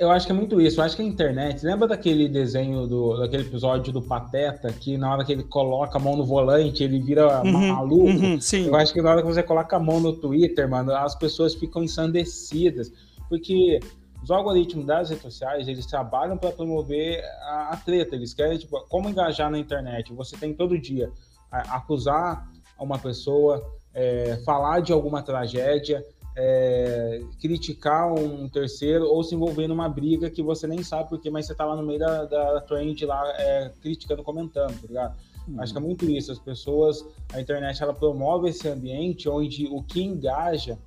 Eu 0.00 0.10
acho 0.10 0.24
que 0.24 0.32
é 0.32 0.34
muito 0.34 0.58
isso. 0.58 0.80
Eu 0.80 0.84
acho 0.84 0.96
que 0.96 1.02
a 1.02 1.04
internet. 1.04 1.62
Lembra 1.62 1.86
daquele 1.86 2.26
desenho 2.26 2.86
do 2.86 3.18
daquele 3.18 3.42
episódio 3.42 3.92
do 3.92 4.00
Pateta 4.00 4.72
que 4.72 4.96
na 4.96 5.12
hora 5.12 5.24
que 5.26 5.30
ele 5.30 5.44
coloca 5.44 5.98
a 5.98 6.00
mão 6.00 6.16
no 6.16 6.24
volante 6.24 6.82
ele 6.82 6.98
vira 6.98 7.42
uhum, 7.42 7.68
maluco? 7.68 8.06
Uhum, 8.06 8.40
sim. 8.40 8.66
Eu 8.66 8.76
acho 8.76 8.94
que 8.94 9.02
na 9.02 9.10
hora 9.10 9.20
que 9.20 9.28
você 9.28 9.42
coloca 9.42 9.76
a 9.76 9.78
mão 9.78 10.00
no 10.00 10.14
Twitter, 10.14 10.66
mano, 10.66 10.94
as 10.94 11.14
pessoas 11.14 11.54
ficam 11.54 11.84
ensandecidas 11.84 12.90
porque 13.28 13.78
os 14.22 14.30
algoritmos 14.30 14.86
das 14.86 15.10
redes 15.10 15.22
sociais, 15.22 15.68
eles 15.68 15.84
trabalham 15.84 16.38
para 16.38 16.50
promover 16.50 17.22
a, 17.42 17.70
a, 17.72 17.76
treta, 17.76 18.16
eles 18.16 18.32
querem, 18.32 18.56
tipo, 18.58 18.80
como 18.88 19.08
engajar 19.08 19.50
na 19.50 19.58
internet. 19.58 20.12
Você 20.14 20.36
tem 20.36 20.54
todo 20.54 20.78
dia 20.78 21.10
a, 21.50 21.76
acusar 21.76 22.50
uma 22.78 22.98
pessoa, 22.98 23.62
é, 23.94 24.40
falar 24.44 24.80
de 24.80 24.92
alguma 24.92 25.22
tragédia, 25.22 26.02
é, 26.36 27.22
criticar 27.40 28.12
um 28.12 28.48
terceiro 28.48 29.06
ou 29.06 29.22
se 29.22 29.34
envolver 29.34 29.66
numa 29.66 29.88
briga 29.88 30.30
que 30.30 30.42
você 30.42 30.66
nem 30.66 30.82
sabe 30.82 31.08
porque, 31.08 31.30
mas 31.30 31.46
você 31.46 31.54
tá 31.54 31.64
lá 31.64 31.76
no 31.76 31.82
meio 31.82 31.98
da, 31.98 32.24
da 32.24 32.60
trend 32.60 33.04
lá, 33.04 33.22
é, 33.36 33.72
criticando, 33.80 34.22
comentando, 34.22 34.80
tá 34.80 34.86
ligado? 34.86 35.16
Hum. 35.48 35.56
Acho 35.58 35.72
que 35.72 35.78
é 35.78 35.82
muito 35.82 36.08
isso. 36.08 36.30
As 36.30 36.38
pessoas, 36.38 37.04
a 37.32 37.40
internet, 37.40 37.82
ela 37.82 37.92
promove 37.92 38.48
esse 38.48 38.68
ambiente 38.68 39.28
onde 39.28 39.66
o 39.66 39.82
que 39.82 40.02
engaja 40.02 40.78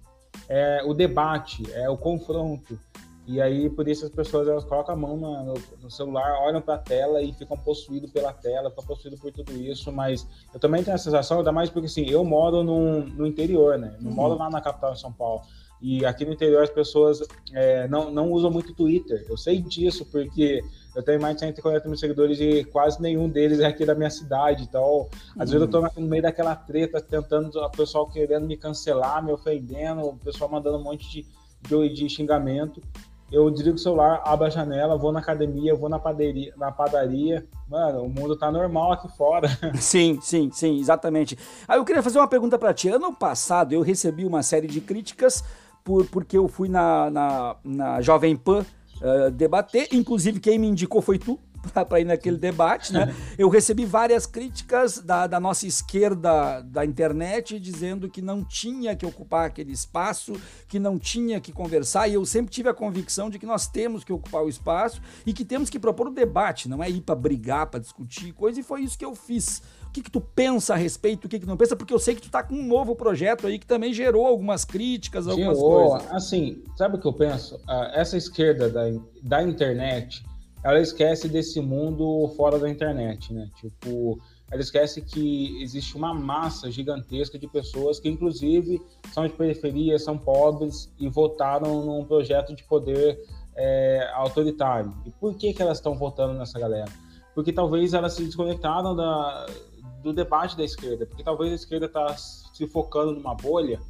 é 0.47 0.81
o 0.85 0.93
debate, 0.93 1.63
é 1.73 1.89
o 1.89 1.97
confronto. 1.97 2.79
E 3.25 3.39
aí, 3.41 3.69
por 3.69 3.87
isso, 3.87 4.05
as 4.05 4.11
pessoas 4.11 4.47
elas 4.49 4.65
colocam 4.65 4.93
a 4.93 4.97
mão 4.97 5.15
no, 5.15 5.53
no 5.81 5.89
celular, 5.89 6.41
olham 6.41 6.61
para 6.61 6.75
a 6.75 6.77
tela 6.77 7.21
e 7.21 7.31
ficam 7.31 7.57
possuídos 7.57 8.11
pela 8.11 8.33
tela, 8.33 8.69
ficam 8.69 8.83
possuídos 8.83 9.19
por 9.19 9.31
tudo 9.31 9.53
isso. 9.53 9.91
Mas 9.93 10.27
eu 10.53 10.59
também 10.59 10.83
tenho 10.83 10.95
a 10.95 10.99
sensação, 10.99 11.37
ainda 11.37 11.51
mais 11.51 11.69
porque 11.69 11.85
assim, 11.85 12.05
eu 12.09 12.23
moro 12.25 12.63
no, 12.63 13.05
no 13.05 13.25
interior, 13.25 13.77
né? 13.77 13.95
Não 14.01 14.09
uhum. 14.09 14.15
moro 14.15 14.37
lá 14.37 14.49
na 14.49 14.59
capital 14.59 14.91
de 14.91 14.99
São 14.99 15.11
Paulo. 15.11 15.41
E 15.81 16.05
aqui 16.05 16.25
no 16.25 16.33
interior 16.33 16.63
as 16.63 16.69
pessoas 16.69 17.21
é, 17.53 17.87
não, 17.87 18.11
não 18.11 18.29
usam 18.29 18.51
muito 18.51 18.73
Twitter. 18.73 19.25
Eu 19.29 19.37
sei 19.37 19.61
disso 19.61 20.05
porque 20.05 20.61
eu 20.93 21.01
tenho 21.01 21.21
mais 21.21 21.35
de 21.35 21.41
140 21.41 21.87
mil 21.87 21.97
seguidores 21.97 22.39
e 22.41 22.65
quase 22.65 23.01
nenhum 23.01 23.29
deles 23.29 23.59
é 23.59 23.65
aqui 23.65 23.85
da 23.85 23.95
minha 23.95 24.09
cidade. 24.09 24.63
Então, 24.63 25.07
às 25.37 25.49
uhum. 25.49 25.59
vezes 25.59 25.61
eu 25.61 25.67
tô 25.67 25.81
no 25.81 26.07
meio 26.07 26.23
daquela 26.23 26.55
treta, 26.57 26.99
tentando, 26.99 27.57
o 27.57 27.69
pessoal 27.69 28.05
querendo 28.09 28.45
me 28.45 28.57
cancelar, 28.57 29.23
me 29.23 29.31
ofendendo, 29.31 30.01
o 30.01 30.17
pessoal 30.17 30.51
mandando 30.51 30.77
um 30.77 30.83
monte 30.83 31.09
de, 31.09 31.25
de, 31.61 31.89
de 31.93 32.09
xingamento 32.09 32.81
eu 33.33 33.49
desligo 33.49 33.75
o 33.75 33.79
celular, 33.79 34.21
abro 34.23 34.45
a 34.45 34.49
janela, 34.49 34.95
vou 34.95 35.11
na 35.11 35.19
academia, 35.19 35.73
vou 35.73 35.89
na 35.89 35.97
padaria, 35.97 36.53
na 36.55 36.71
padaria. 36.71 37.43
Mano, 37.67 38.03
o 38.03 38.09
mundo 38.09 38.37
tá 38.37 38.51
normal 38.51 38.91
aqui 38.91 39.07
fora. 39.17 39.49
Sim, 39.75 40.19
sim, 40.21 40.51
sim, 40.51 40.79
exatamente. 40.79 41.37
Aí 41.67 41.79
eu 41.79 41.83
queria 41.83 42.03
fazer 42.03 42.19
uma 42.19 42.27
pergunta 42.27 42.59
para 42.59 42.73
ti. 42.73 42.89
Ano 42.89 43.11
passado 43.11 43.73
eu 43.73 43.81
recebi 43.81 44.23
uma 44.23 44.43
série 44.43 44.67
de 44.67 44.79
críticas 44.79 45.43
por, 45.83 46.05
porque 46.05 46.37
eu 46.37 46.47
fui 46.47 46.69
na, 46.69 47.09
na, 47.09 47.55
na 47.63 48.01
Jovem 48.01 48.35
Pan 48.35 48.63
uh, 49.01 49.31
debater. 49.31 49.87
Inclusive, 49.91 50.39
quem 50.39 50.59
me 50.59 50.67
indicou 50.67 51.01
foi 51.01 51.17
tu. 51.17 51.39
Para 51.71 51.99
ir 51.99 52.05
naquele 52.05 52.37
debate, 52.37 52.91
né? 52.91 53.13
Eu 53.37 53.49
recebi 53.49 53.85
várias 53.85 54.25
críticas 54.25 54.99
da, 54.99 55.27
da 55.27 55.39
nossa 55.39 55.65
esquerda 55.65 56.61
da 56.61 56.85
internet 56.85 57.59
dizendo 57.59 58.09
que 58.09 58.21
não 58.21 58.43
tinha 58.43 58.95
que 58.95 59.05
ocupar 59.05 59.47
aquele 59.47 59.71
espaço, 59.71 60.33
que 60.67 60.79
não 60.79 60.99
tinha 60.99 61.39
que 61.39 61.51
conversar, 61.51 62.07
e 62.07 62.15
eu 62.15 62.25
sempre 62.25 62.51
tive 62.51 62.69
a 62.69 62.73
convicção 62.73 63.29
de 63.29 63.39
que 63.39 63.45
nós 63.45 63.67
temos 63.67 64.03
que 64.03 64.11
ocupar 64.11 64.43
o 64.43 64.49
espaço 64.49 65.01
e 65.25 65.33
que 65.33 65.45
temos 65.45 65.69
que 65.69 65.79
propor 65.79 66.07
o 66.07 66.11
debate, 66.11 66.67
não 66.67 66.83
é 66.83 66.89
ir 66.89 67.01
para 67.01 67.15
brigar, 67.15 67.67
para 67.67 67.79
discutir 67.79 68.33
coisa, 68.33 68.59
e 68.59 68.63
foi 68.63 68.81
isso 68.81 68.97
que 68.97 69.05
eu 69.05 69.15
fiz 69.15 69.61
que, 69.93 70.01
que 70.01 70.09
tu 70.09 70.19
pensa 70.19 70.73
a 70.73 70.75
respeito, 70.75 71.25
o 71.25 71.29
que, 71.29 71.39
que 71.39 71.45
não 71.45 71.55
pensa, 71.55 71.75
porque 71.75 71.93
eu 71.93 71.99
sei 71.99 72.15
que 72.15 72.21
tu 72.21 72.29
tá 72.29 72.41
com 72.41 72.55
um 72.55 72.65
novo 72.65 72.95
projeto 72.95 73.45
aí 73.45 73.59
que 73.59 73.65
também 73.67 73.93
gerou 73.93 74.25
algumas 74.25 74.65
críticas, 74.65 75.27
algumas 75.27 75.55
gerou, 75.55 75.89
coisas. 75.91 76.11
Assim, 76.11 76.63
sabe 76.75 76.95
o 76.95 76.99
que 76.99 77.07
eu 77.07 77.13
penso? 77.13 77.57
Uh, 77.57 77.93
essa 77.93 78.17
esquerda 78.17 78.69
da, 78.69 78.81
da 79.21 79.43
internet, 79.43 80.25
ela 80.63 80.79
esquece 80.79 81.27
desse 81.27 81.59
mundo 81.59 82.27
fora 82.37 82.57
da 82.57 82.69
internet, 82.69 83.33
né? 83.33 83.49
Tipo, 83.55 84.19
ela 84.49 84.61
esquece 84.61 85.01
que 85.01 85.61
existe 85.61 85.97
uma 85.97 86.13
massa 86.13 86.71
gigantesca 86.71 87.37
de 87.37 87.47
pessoas 87.47 87.99
que, 87.99 88.07
inclusive, 88.07 88.81
são 89.11 89.27
de 89.27 89.33
periferia, 89.33 89.99
são 89.99 90.17
pobres 90.17 90.93
e 90.99 91.09
votaram 91.09 91.85
num 91.85 92.05
projeto 92.05 92.55
de 92.55 92.63
poder 92.63 93.19
é, 93.55 94.09
autoritário. 94.13 94.93
E 95.05 95.11
por 95.11 95.35
que, 95.35 95.53
que 95.53 95.61
elas 95.61 95.79
estão 95.79 95.95
votando 95.95 96.33
nessa 96.33 96.59
galera? 96.59 96.91
Porque 97.35 97.51
talvez 97.51 97.93
elas 97.93 98.13
se 98.13 98.23
desconectaram 98.23 98.95
da, 98.95 99.47
do 100.01 100.13
debate 100.13 100.55
da 100.55 100.63
esquerda, 100.63 101.05
porque 101.05 101.23
talvez 101.23 101.51
a 101.51 101.55
esquerda 101.55 101.87
está 101.87 102.15
se 102.15 102.67
focando 102.67 103.13
numa 103.13 103.33
bolha. 103.33 103.81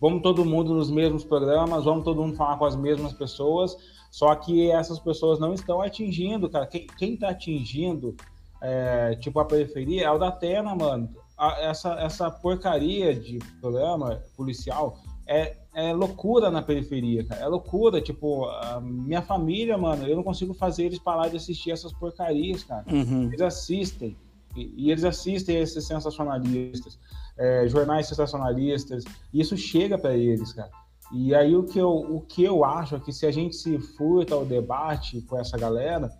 Vamos 0.00 0.22
todo 0.22 0.44
mundo 0.44 0.74
nos 0.74 0.90
mesmos 0.90 1.24
programas, 1.24 1.84
vamos 1.84 2.04
todo 2.04 2.22
mundo 2.22 2.36
falar 2.36 2.56
com 2.56 2.64
as 2.64 2.76
mesmas 2.76 3.12
pessoas, 3.12 3.76
só 4.10 4.34
que 4.34 4.70
essas 4.70 4.98
pessoas 4.98 5.38
não 5.38 5.54
estão 5.54 5.80
atingindo, 5.80 6.50
cara. 6.50 6.66
Quem 6.66 7.14
está 7.14 7.30
atingindo, 7.30 8.16
é, 8.60 9.14
tipo, 9.16 9.38
a 9.38 9.44
periferia 9.44 10.06
é 10.06 10.10
o 10.10 10.18
da 10.18 10.28
Atena, 10.28 10.74
mano. 10.74 11.08
A, 11.38 11.60
essa, 11.60 11.94
essa 12.00 12.30
porcaria 12.30 13.14
de 13.14 13.38
programa 13.60 14.20
policial 14.36 14.98
é, 15.26 15.56
é 15.72 15.92
loucura 15.92 16.50
na 16.50 16.60
periferia, 16.60 17.24
cara. 17.24 17.42
É 17.42 17.46
loucura, 17.46 18.00
tipo, 18.00 18.48
minha 18.82 19.22
família, 19.22 19.78
mano, 19.78 20.06
eu 20.06 20.16
não 20.16 20.24
consigo 20.24 20.52
fazer 20.52 20.86
eles 20.86 20.98
parar 20.98 21.28
de 21.28 21.36
assistir 21.36 21.70
essas 21.70 21.92
porcarias, 21.92 22.64
cara. 22.64 22.84
Uhum. 22.90 23.28
Eles 23.28 23.40
assistem. 23.40 24.16
E, 24.56 24.74
e 24.76 24.90
eles 24.90 25.04
assistem 25.04 25.56
a 25.56 25.60
esses 25.60 25.86
sensacionalistas, 25.86 26.98
é, 27.38 27.68
jornais 27.68 28.08
sensacionalistas, 28.08 29.04
e 29.32 29.40
isso 29.40 29.56
chega 29.56 29.96
para 29.96 30.16
eles, 30.16 30.52
cara. 30.52 30.70
E 31.12 31.34
aí 31.34 31.56
o 31.56 31.64
que, 31.64 31.78
eu, 31.78 31.90
o 31.90 32.20
que 32.20 32.44
eu 32.44 32.64
acho 32.64 32.94
é 32.94 33.00
que 33.00 33.12
se 33.12 33.26
a 33.26 33.30
gente 33.30 33.56
se 33.56 33.78
furta 33.78 34.34
ao 34.34 34.44
debate 34.44 35.20
com 35.22 35.38
essa 35.38 35.58
galera, 35.58 36.10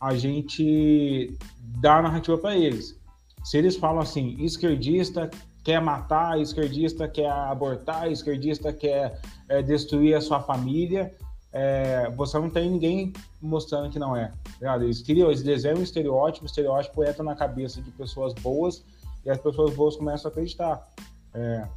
a 0.00 0.14
gente 0.14 1.36
dá 1.80 1.98
a 1.98 2.02
narrativa 2.02 2.38
para 2.38 2.56
eles. 2.56 2.98
Se 3.44 3.58
eles 3.58 3.76
falam 3.76 4.00
assim, 4.00 4.36
esquerdista 4.38 5.30
quer 5.62 5.80
matar, 5.80 6.40
esquerdista 6.40 7.06
quer 7.06 7.30
abortar, 7.30 8.10
esquerdista 8.10 8.72
quer 8.72 9.20
é, 9.48 9.62
destruir 9.62 10.14
a 10.14 10.20
sua 10.20 10.40
família, 10.40 11.14
é, 11.52 12.10
você 12.16 12.38
não 12.38 12.48
tem 12.48 12.70
ninguém 12.70 13.12
mostrando 13.40 13.90
que 13.90 13.98
não 13.98 14.16
é. 14.16 14.32
Tá 14.58 14.76
eles 14.76 15.02
criam, 15.02 15.28
eles 15.28 15.42
desenham 15.42 15.78
um 15.78 15.82
estereótipo, 15.82 16.44
o 16.44 16.46
estereótipo 16.46 17.04
entra 17.04 17.22
na 17.22 17.36
cabeça 17.36 17.82
de 17.82 17.90
pessoas 17.90 18.32
boas 18.34 18.82
e 19.24 19.30
as 19.30 19.38
pessoas 19.38 19.74
boas 19.74 19.96
começam 19.96 20.30
a 20.30 20.32
acreditar. 20.32 20.88
É, 21.34 21.68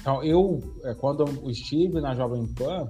então, 0.00 0.22
eu, 0.22 0.62
é, 0.84 0.94
quando 0.94 1.24
eu 1.24 1.50
estive 1.50 2.00
na 2.00 2.14
Jovem 2.14 2.46
Pan, 2.46 2.88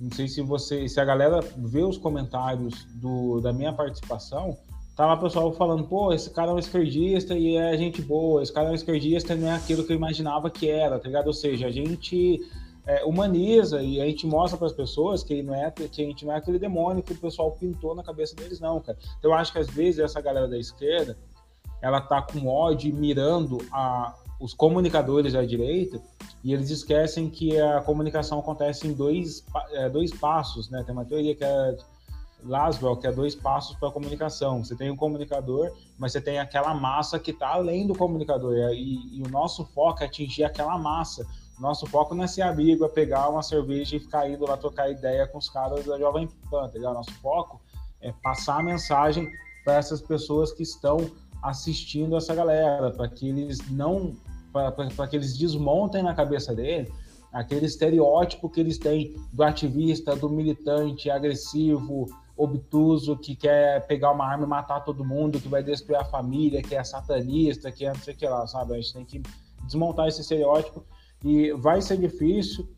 não 0.00 0.10
sei 0.10 0.26
se 0.26 0.40
você, 0.40 0.88
se 0.88 0.98
a 0.98 1.04
galera 1.04 1.40
vê 1.56 1.82
os 1.82 1.98
comentários 1.98 2.84
do, 2.94 3.40
da 3.40 3.52
minha 3.52 3.72
participação, 3.72 4.56
tava 4.96 5.14
o 5.14 5.24
pessoal 5.24 5.52
falando, 5.52 5.84
pô, 5.84 6.12
esse 6.12 6.30
cara 6.30 6.50
é 6.50 6.54
um 6.54 6.58
esquerdista 6.58 7.36
e 7.36 7.56
é 7.56 7.76
gente 7.76 8.00
boa, 8.00 8.42
esse 8.42 8.52
cara 8.52 8.68
é 8.68 8.70
um 8.72 8.74
esquerdista 8.74 9.34
e 9.34 9.38
não 9.38 9.48
é 9.48 9.54
aquilo 9.54 9.84
que 9.84 9.92
eu 9.92 9.96
imaginava 9.96 10.50
que 10.50 10.68
era, 10.68 10.98
tá 10.98 11.06
ligado? 11.06 11.26
Ou 11.26 11.32
seja, 11.32 11.66
a 11.66 11.70
gente 11.70 12.40
é, 12.86 13.04
humaniza 13.04 13.82
e 13.82 14.00
a 14.00 14.06
gente 14.06 14.26
mostra 14.26 14.56
para 14.56 14.66
as 14.66 14.72
pessoas 14.72 15.22
que, 15.22 15.42
não 15.42 15.54
é, 15.54 15.70
que 15.70 15.84
a 15.84 16.04
gente 16.04 16.24
não 16.24 16.32
é 16.32 16.36
aquele 16.36 16.58
demônio 16.58 17.02
que 17.02 17.12
o 17.12 17.18
pessoal 17.18 17.52
pintou 17.52 17.94
na 17.94 18.02
cabeça 18.02 18.34
deles, 18.34 18.60
não, 18.60 18.80
cara. 18.80 18.96
Então 19.18 19.30
eu 19.30 19.36
acho 19.36 19.52
que 19.52 19.58
às 19.58 19.68
vezes 19.68 20.00
essa 20.00 20.20
galera 20.20 20.48
da 20.48 20.58
esquerda 20.58 21.18
ela 21.82 22.00
tá 22.00 22.22
com 22.22 22.46
ódio 22.46 22.94
mirando 22.94 23.58
a, 23.70 24.14
os 24.44 24.52
comunicadores 24.52 25.32
da 25.32 25.42
direita 25.42 25.98
e 26.42 26.52
eles 26.52 26.68
esquecem 26.68 27.30
que 27.30 27.58
a 27.58 27.80
comunicação 27.80 28.38
acontece 28.40 28.86
em 28.86 28.92
dois, 28.92 29.42
é, 29.70 29.88
dois 29.88 30.12
passos, 30.12 30.68
né? 30.68 30.82
Tem 30.84 30.94
uma 30.94 31.06
teoria 31.06 31.34
que 31.34 31.42
é 31.42 31.76
Laswell, 32.42 32.94
que 32.98 33.06
é 33.06 33.12
dois 33.12 33.34
passos 33.34 33.74
para 33.78 33.88
a 33.88 33.90
comunicação. 33.90 34.62
Você 34.62 34.76
tem 34.76 34.90
o 34.90 34.92
um 34.92 34.96
comunicador, 34.96 35.72
mas 35.96 36.12
você 36.12 36.20
tem 36.20 36.38
aquela 36.38 36.74
massa 36.74 37.18
que 37.18 37.30
está 37.30 37.54
além 37.54 37.86
do 37.86 37.94
comunicador. 37.94 38.54
E, 38.74 39.18
e, 39.18 39.22
o 39.22 39.30
nosso 39.30 39.64
foco 39.64 40.02
é 40.02 40.06
atingir 40.06 40.44
aquela 40.44 40.76
massa. 40.76 41.26
Nosso 41.58 41.86
foco 41.86 42.14
não 42.14 42.24
é 42.24 42.26
ser 42.26 42.42
amigo, 42.42 42.84
é 42.84 42.88
pegar 42.88 43.30
uma 43.30 43.42
cerveja 43.42 43.96
e 43.96 44.00
ficar 44.00 44.28
indo 44.28 44.44
lá 44.44 44.58
trocar 44.58 44.90
ideia 44.90 45.26
com 45.26 45.38
os 45.38 45.48
caras 45.48 45.86
da 45.86 45.98
Jovem 45.98 46.28
Pan, 46.50 46.68
tá 46.68 46.78
Nosso 46.78 47.12
foco 47.22 47.62
é 47.98 48.12
passar 48.22 48.60
a 48.60 48.62
mensagem 48.62 49.26
para 49.64 49.76
essas 49.76 50.02
pessoas 50.02 50.52
que 50.52 50.62
estão 50.62 50.98
assistindo 51.44 52.16
essa 52.16 52.34
galera, 52.34 52.90
para 52.90 53.06
que 53.06 53.28
eles 53.28 53.70
não, 53.70 54.16
para 54.54 55.08
que 55.08 55.16
eles 55.16 55.36
desmontem 55.36 56.02
na 56.02 56.14
cabeça 56.14 56.54
dele 56.54 56.90
aquele 57.34 57.66
estereótipo 57.66 58.48
que 58.48 58.60
eles 58.60 58.78
têm 58.78 59.16
do 59.32 59.42
ativista, 59.42 60.14
do 60.14 60.30
militante 60.30 61.10
agressivo, 61.10 62.06
obtuso, 62.36 63.16
que 63.16 63.34
quer 63.34 63.84
pegar 63.88 64.12
uma 64.12 64.24
arma 64.24 64.44
e 64.44 64.48
matar 64.48 64.80
todo 64.80 65.04
mundo, 65.04 65.40
que 65.40 65.48
vai 65.48 65.62
destruir 65.62 65.96
a 65.96 66.04
família, 66.04 66.62
que 66.62 66.76
é 66.76 66.84
satanista, 66.84 67.72
que 67.72 67.84
é 67.84 67.88
não 67.88 68.00
sei 68.00 68.14
o 68.14 68.16
que 68.16 68.26
lá, 68.26 68.46
sabe? 68.46 68.74
A 68.74 68.76
gente 68.76 68.92
tem 68.92 69.04
que 69.04 69.22
desmontar 69.64 70.06
esse 70.06 70.20
estereótipo 70.20 70.84
e 71.24 71.52
vai 71.54 71.82
ser 71.82 71.96
difícil. 71.96 72.68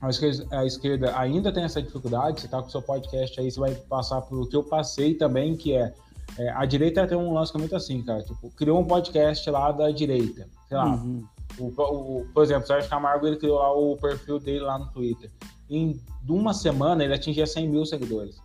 Acho 0.00 0.20
que 0.20 0.30
a 0.50 0.64
esquerda 0.66 1.16
ainda 1.18 1.52
tem 1.52 1.62
essa 1.62 1.80
dificuldade. 1.80 2.40
Você 2.40 2.46
está 2.46 2.60
com 2.60 2.68
o 2.68 2.70
seu 2.70 2.82
podcast 2.82 3.40
aí, 3.40 3.50
você 3.50 3.60
vai 3.60 3.74
passar 3.74 4.20
pelo 4.22 4.48
que 4.48 4.56
eu 4.56 4.64
passei 4.64 5.14
também, 5.14 5.56
que 5.56 5.72
é, 5.72 5.94
é 6.36 6.50
a 6.50 6.64
direita 6.66 7.06
tem 7.06 7.16
um 7.16 7.32
lance 7.32 7.56
muito 7.56 7.74
assim, 7.76 8.02
cara. 8.02 8.22
Tipo, 8.22 8.50
criou 8.50 8.80
um 8.80 8.84
podcast 8.84 9.48
lá 9.50 9.70
da 9.70 9.90
direita. 9.90 10.48
Sei 10.74 10.90
lá. 10.90 10.94
Uhum. 10.96 11.24
O, 11.58 11.66
o, 11.66 12.26
por 12.34 12.42
exemplo, 12.42 12.64
o 12.64 12.66
Sérgio 12.66 12.90
Camargo 12.90 13.26
ele 13.26 13.36
criou 13.36 13.58
lá 13.58 13.72
o 13.72 13.96
perfil 13.96 14.38
dele 14.38 14.60
lá 14.60 14.78
no 14.78 14.90
Twitter. 14.90 15.30
Em 15.70 16.00
uma 16.28 16.52
semana 16.52 17.04
ele 17.04 17.14
atingia 17.14 17.46
100 17.46 17.68
mil 17.68 17.86
seguidores. 17.86 18.36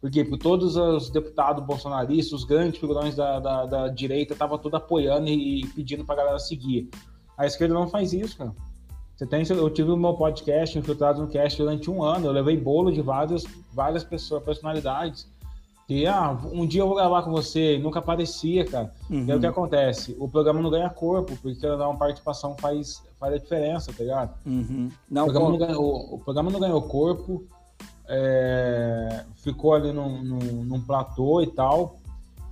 Por 0.00 0.10
quê? 0.10 0.24
Porque 0.24 0.42
todos 0.42 0.76
os 0.76 1.10
deputados 1.10 1.64
bolsonaristas, 1.64 2.40
os 2.40 2.44
grandes 2.44 2.80
figurões 2.80 3.14
da, 3.14 3.38
da, 3.38 3.66
da 3.66 3.88
direita, 3.88 4.32
estavam 4.32 4.58
tudo 4.58 4.76
apoiando 4.76 5.28
e, 5.28 5.60
e 5.60 5.66
pedindo 5.68 6.04
pra 6.04 6.16
galera 6.16 6.38
seguir. 6.38 6.88
A 7.36 7.46
esquerda 7.46 7.74
não 7.74 7.88
faz 7.88 8.12
isso, 8.12 8.36
cara. 8.36 8.52
Você 9.14 9.26
tem, 9.26 9.44
eu 9.48 9.70
tive 9.70 9.90
o 9.90 9.96
meu 9.96 10.14
podcast 10.14 10.76
infiltrado 10.76 11.22
no 11.22 11.28
cast 11.28 11.56
durante 11.56 11.88
um 11.88 12.02
ano. 12.02 12.26
Eu 12.26 12.32
levei 12.32 12.56
bolo 12.56 12.90
de 12.90 13.00
várias, 13.00 13.44
várias 13.72 14.02
pessoas, 14.02 14.42
personalidades. 14.42 15.31
Ah, 16.06 16.38
um 16.52 16.66
dia 16.66 16.82
eu 16.82 16.86
vou 16.86 16.96
gravar 16.96 17.22
com 17.22 17.30
você, 17.30 17.78
nunca 17.78 17.98
aparecia, 17.98 18.64
cara. 18.64 18.92
Uhum. 19.10 19.26
E 19.26 19.30
aí 19.30 19.36
o 19.36 19.40
que 19.40 19.46
uhum. 19.46 19.52
acontece? 19.52 20.16
O 20.18 20.28
programa 20.28 20.60
não 20.60 20.70
ganha 20.70 20.88
corpo, 20.90 21.36
porque 21.40 21.66
uma 21.66 21.96
participação 21.96 22.56
faz, 22.58 23.02
faz 23.18 23.34
a 23.34 23.38
diferença, 23.38 23.92
tá 23.92 24.02
ligado? 24.02 24.34
Uhum. 24.46 24.90
Não, 25.10 25.26
o, 25.26 25.32
programa 25.32 25.50
não 25.50 25.58
ganhou, 25.58 26.14
o 26.14 26.18
programa 26.18 26.50
não 26.50 26.60
ganhou 26.60 26.82
corpo, 26.82 27.44
é, 28.08 29.24
ficou 29.36 29.74
ali 29.74 29.92
num, 29.92 30.22
num, 30.22 30.64
num 30.64 30.80
platô 30.80 31.40
e 31.40 31.46
tal 31.46 31.98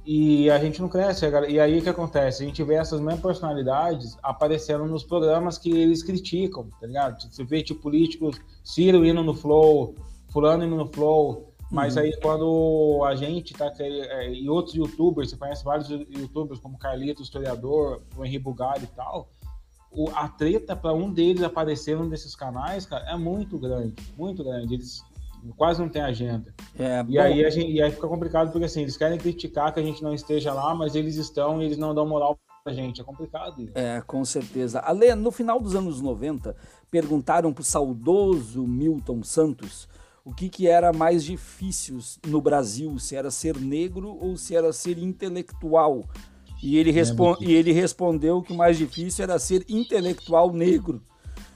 e 0.04 0.50
a 0.50 0.58
gente 0.58 0.80
não 0.80 0.88
cresce. 0.88 1.26
E 1.48 1.60
aí 1.60 1.78
o 1.78 1.82
que 1.82 1.88
acontece? 1.88 2.42
A 2.42 2.46
gente 2.46 2.62
vê 2.62 2.74
essas 2.74 3.00
mesmas 3.00 3.20
personalidades 3.20 4.16
aparecendo 4.22 4.84
nos 4.86 5.04
programas 5.04 5.58
que 5.58 5.70
eles 5.70 6.02
criticam, 6.02 6.68
tá 6.80 6.86
ligado? 6.86 7.22
Você 7.30 7.44
vê, 7.44 7.62
tipo, 7.62 7.82
políticos, 7.82 8.40
Ciro 8.64 9.04
indo 9.04 9.22
no 9.22 9.34
Flow, 9.34 9.94
Fulano 10.32 10.64
indo 10.64 10.76
no 10.76 10.88
Flow, 10.88 11.49
mas 11.70 11.96
uhum. 11.96 12.02
aí 12.02 12.20
quando 12.20 13.04
a 13.04 13.14
gente 13.14 13.54
tá 13.54 13.72
é, 13.78 14.32
e 14.32 14.48
outros 14.48 14.74
youtubers, 14.74 15.30
você 15.30 15.36
conhece 15.36 15.64
vários 15.64 15.88
youtubers 15.88 16.58
como 16.60 16.78
Carlito, 16.78 17.22
historiador, 17.22 18.02
o 18.16 18.24
Henri 18.24 18.38
Bugari 18.38 18.84
e 18.84 18.88
tal, 18.88 19.28
o, 19.92 20.08
a 20.10 20.28
treta 20.28 20.74
para 20.74 20.92
um 20.92 21.12
deles 21.12 21.42
aparecer 21.42 21.96
num 21.96 22.08
desses 22.08 22.34
canais, 22.34 22.86
cara, 22.86 23.08
é 23.10 23.16
muito 23.16 23.58
grande, 23.58 23.94
muito 24.16 24.42
grande. 24.42 24.74
Eles 24.74 25.02
quase 25.56 25.80
não 25.80 25.88
tem 25.88 26.02
agenda. 26.02 26.54
É, 26.78 27.00
e, 27.00 27.02
bom, 27.02 27.20
aí 27.20 27.44
a 27.44 27.50
gente, 27.50 27.70
e 27.70 27.82
aí 27.82 27.90
fica 27.90 28.06
complicado 28.06 28.50
porque 28.50 28.66
assim, 28.66 28.82
eles 28.82 28.96
querem 28.96 29.18
criticar 29.18 29.72
que 29.72 29.80
a 29.80 29.82
gente 29.82 30.02
não 30.02 30.14
esteja 30.14 30.52
lá, 30.52 30.74
mas 30.74 30.94
eles 30.94 31.16
estão 31.16 31.62
e 31.62 31.66
eles 31.66 31.78
não 31.78 31.94
dão 31.94 32.06
moral 32.06 32.38
pra 32.62 32.72
gente. 32.72 33.00
É 33.00 33.04
complicado 33.04 33.62
isso. 33.62 33.72
É, 33.74 34.02
com 34.06 34.24
certeza. 34.24 34.80
Ale, 34.80 35.14
no 35.14 35.30
final 35.30 35.60
dos 35.60 35.74
anos 35.74 36.00
90, 36.00 36.54
perguntaram 36.90 37.52
pro 37.52 37.64
saudoso 37.64 38.66
Milton 38.66 39.22
Santos 39.22 39.88
o 40.30 40.34
que, 40.34 40.48
que 40.48 40.68
era 40.68 40.92
mais 40.92 41.24
difícil 41.24 41.98
no 42.24 42.40
Brasil, 42.40 42.96
se 43.00 43.16
era 43.16 43.32
ser 43.32 43.58
negro 43.58 44.16
ou 44.20 44.36
se 44.36 44.54
era 44.54 44.72
ser 44.72 44.96
intelectual. 44.96 46.08
E 46.62 46.78
ele, 46.78 46.92
respon 46.92 47.36
e 47.40 47.52
ele 47.52 47.72
respondeu 47.72 48.40
que 48.40 48.52
o 48.52 48.56
mais 48.56 48.78
difícil 48.78 49.24
era 49.24 49.40
ser 49.40 49.64
intelectual 49.68 50.52
negro. 50.52 51.02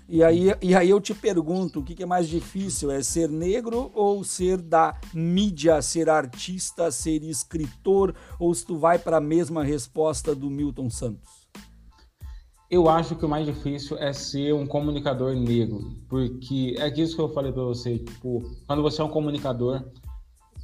E 0.09 0.25
aí, 0.25 0.53
e 0.61 0.75
aí 0.75 0.91
eu 0.91 1.01
te 1.01 1.15
pergunto, 1.15 1.79
o 1.79 1.85
que, 1.85 1.95
que 1.95 2.03
é 2.03 2.07
mais 2.07 2.29
difícil? 2.29 2.91
É 2.91 3.01
ser 3.01 3.29
negro 3.29 3.93
ou 3.95 4.25
ser 4.25 4.61
da 4.61 4.99
mídia, 5.15 5.81
ser 5.81 6.11
artista, 6.11 6.91
ser 6.91 7.23
escritor? 7.23 8.13
Ou 8.41 8.53
se 8.53 8.67
tu 8.67 8.77
vai 8.77 8.99
para 8.99 9.19
a 9.19 9.21
mesma 9.21 9.63
resposta 9.63 10.35
do 10.35 10.51
Milton 10.51 10.91
Santos? 10.91 11.44
Eu 12.75 12.89
acho 12.89 13.15
que 13.15 13.25
o 13.25 13.29
mais 13.29 13.47
difícil 13.47 13.97
é 13.99 14.13
ser 14.13 14.53
um 14.53 14.67
comunicador 14.67 15.33
negro, 15.37 15.95
porque 16.09 16.75
é 16.77 16.89
isso 16.89 17.15
que 17.15 17.23
eu 17.23 17.29
falei 17.29 17.53
para 17.53 17.63
você, 17.63 18.01
tipo, 18.01 18.43
quando 18.67 18.83
você 18.83 19.01
é 19.01 19.05
um 19.05 19.09
comunicador, 19.09 19.81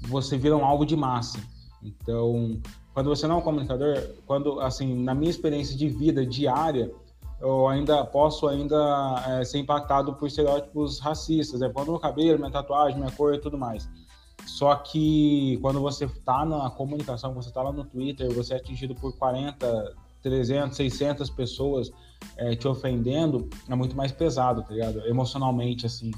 você 0.09 0.37
vira 0.37 0.57
um 0.57 0.65
alvo 0.65 0.85
de 0.85 0.97
massa. 0.97 1.39
Então, 1.81 2.61
quando 2.93 3.11
você 3.11 3.29
não 3.29 3.37
é 3.37 3.39
um 3.39 3.43
comunicador, 3.43 3.97
quando 4.27 4.61
assim, 4.61 4.93
na 5.05 5.15
minha 5.15 5.31
experiência 5.31 5.77
de 5.77 5.89
vida 5.89 6.27
diária, 6.27 6.93
eu 7.41 7.69
ainda 7.69 8.05
posso 8.05 8.49
ainda 8.49 9.23
é, 9.29 9.45
ser 9.45 9.59
impactado 9.59 10.13
por 10.15 10.27
estereótipos 10.27 10.99
racistas, 10.99 11.63
é 11.63 11.69
né? 11.69 11.73
quando 11.73 11.93
meu 11.93 12.01
cabelo, 12.01 12.41
minha 12.41 12.51
tatuagem, 12.51 12.99
minha 12.99 13.13
cor 13.13 13.35
e 13.35 13.39
tudo 13.39 13.57
mais. 13.57 13.89
Só 14.47 14.75
que 14.75 15.61
quando 15.63 15.81
você 15.81 16.07
está 16.07 16.45
na 16.45 16.71
comunicação, 16.71 17.33
você 17.35 17.51
está 17.51 17.63
lá 17.63 17.71
no 17.71 17.85
Twitter, 17.85 18.35
você 18.35 18.55
é 18.55 18.57
atingido 18.57 18.97
por 18.97 19.17
40, 19.17 19.95
300, 20.23 20.77
600 20.77 21.31
pessoas 21.31 21.91
é, 22.37 22.55
te 22.55 22.69
ofendendo, 22.69 23.49
é 23.69 23.75
muito 23.75 23.97
mais 23.97 24.13
pesado, 24.13 24.63
tá 24.63 24.73
ligado? 24.73 25.07
Emocionalmente, 25.07 25.87
assim. 25.87 26.11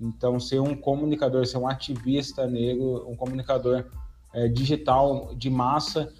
Então, 0.00 0.38
ser 0.40 0.60
um 0.60 0.74
comunicador, 0.74 1.46
ser 1.46 1.58
um 1.58 1.68
ativista 1.68 2.46
negro, 2.46 3.08
um 3.08 3.16
comunicador 3.16 3.84
é, 4.32 4.48
digital 4.48 5.32
de 5.36 5.48
massa, 5.48 6.12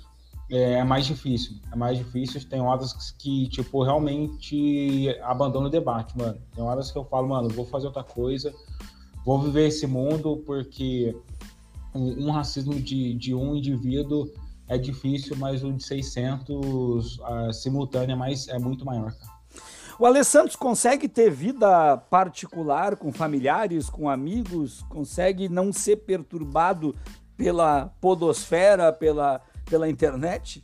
é, 0.50 0.74
é, 0.74 0.84
mais 0.84 1.06
difícil. 1.06 1.56
É 1.72 1.76
mais 1.76 1.98
difícil. 1.98 2.40
Tem 2.48 2.60
horas 2.60 3.12
que, 3.18 3.48
tipo, 3.48 3.82
realmente 3.82 5.08
abandono 5.22 5.66
o 5.66 5.70
debate, 5.70 6.16
mano. 6.16 6.38
Tem 6.54 6.62
horas 6.62 6.90
que 6.90 6.98
eu 6.98 7.04
falo, 7.04 7.28
mano, 7.28 7.48
vou 7.48 7.64
fazer 7.64 7.86
outra 7.86 8.04
coisa, 8.04 8.54
vou 9.24 9.40
viver 9.40 9.68
esse 9.68 9.86
mundo, 9.86 10.42
porque 10.46 11.16
um 11.94 12.30
racismo 12.30 12.74
de, 12.74 13.14
de 13.14 13.34
um 13.34 13.54
indivíduo 13.54 14.30
é 14.68 14.78
difícil, 14.78 15.36
mas 15.36 15.62
o 15.62 15.72
de 15.72 15.84
600 15.84 17.18
uh, 17.18 17.52
simultâneo 17.52 18.14
é, 18.14 18.16
mais, 18.16 18.48
é 18.48 18.58
muito 18.58 18.84
maior, 18.84 19.12
cara. 19.12 19.32
O 19.98 20.06
Alessandro 20.06 20.56
consegue 20.58 21.08
ter 21.08 21.30
vida 21.30 21.96
particular 21.96 22.96
com 22.96 23.12
familiares, 23.12 23.90
com 23.90 24.08
amigos, 24.08 24.82
consegue 24.88 25.48
não 25.48 25.72
ser 25.72 25.96
perturbado 25.96 26.94
pela 27.36 27.92
podosfera, 28.00 28.92
pela 28.92 29.40
pela 29.72 29.88
internet? 29.88 30.62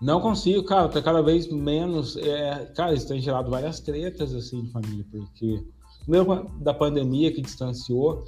Não 0.00 0.20
consigo, 0.20 0.62
cara, 0.64 0.88
tá 0.88 1.00
cada 1.00 1.22
vez 1.22 1.50
menos. 1.50 2.16
É, 2.18 2.66
cara, 2.76 2.92
isso 2.92 3.08
tem 3.08 3.20
gerado 3.20 3.50
várias 3.50 3.80
tretas 3.80 4.34
assim 4.34 4.62
de 4.62 4.70
família, 4.70 5.06
porque 5.10 5.64
primeiro 6.00 6.50
da 6.60 6.74
pandemia 6.74 7.32
que 7.32 7.40
distanciou, 7.40 8.24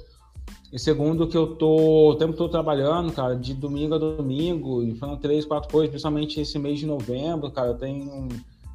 e 0.71 0.77
segundo 0.77 1.27
que 1.27 1.37
eu 1.37 1.55
tô 1.55 2.11
o 2.11 2.15
tempo 2.15 2.33
todo 2.33 2.51
trabalhando, 2.51 3.11
cara, 3.11 3.35
de 3.35 3.53
domingo 3.53 3.95
a 3.95 3.97
domingo, 3.97 4.83
e 4.83 4.95
falando 4.95 5.19
três, 5.19 5.45
quatro 5.45 5.69
coisas, 5.69 5.89
principalmente 5.89 6.39
esse 6.39 6.59
mês 6.59 6.79
de 6.79 6.85
novembro, 6.85 7.51
cara, 7.51 7.69
eu 7.69 7.77
tenho 7.77 8.27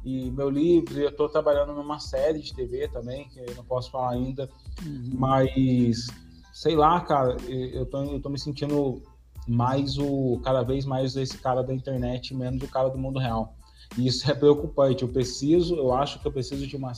e 0.03 0.29
meu 0.29 0.49
livro, 0.49 0.99
eu 0.99 1.11
tô 1.11 1.27
trabalhando 1.27 1.73
numa 1.73 1.99
série 1.99 2.39
de 2.39 2.53
TV 2.53 2.87
também, 2.89 3.27
que 3.29 3.39
eu 3.39 3.55
não 3.55 3.63
posso 3.63 3.89
falar 3.89 4.11
ainda, 4.11 4.47
uhum. 4.85 5.11
mas 5.13 6.07
sei 6.53 6.75
lá, 6.75 7.01
cara, 7.01 7.35
eu 7.49 7.85
tô, 7.85 8.03
eu 8.03 8.19
tô 8.21 8.29
me 8.29 8.37
sentindo 8.37 9.01
mais 9.47 9.97
o 9.97 10.39
cada 10.43 10.63
vez 10.63 10.85
mais 10.85 11.15
esse 11.15 11.37
cara 11.37 11.61
da 11.61 11.73
internet, 11.73 12.33
menos 12.35 12.63
o 12.63 12.67
cara 12.67 12.89
do 12.89 12.97
mundo 12.97 13.19
real. 13.19 13.55
E 13.97 14.07
isso 14.07 14.29
é 14.29 14.33
preocupante. 14.33 15.03
Eu 15.03 15.09
preciso, 15.09 15.75
eu 15.75 15.93
acho 15.93 16.19
que 16.19 16.27
eu 16.27 16.31
preciso 16.31 16.65
de, 16.65 16.75
uma, 16.75 16.91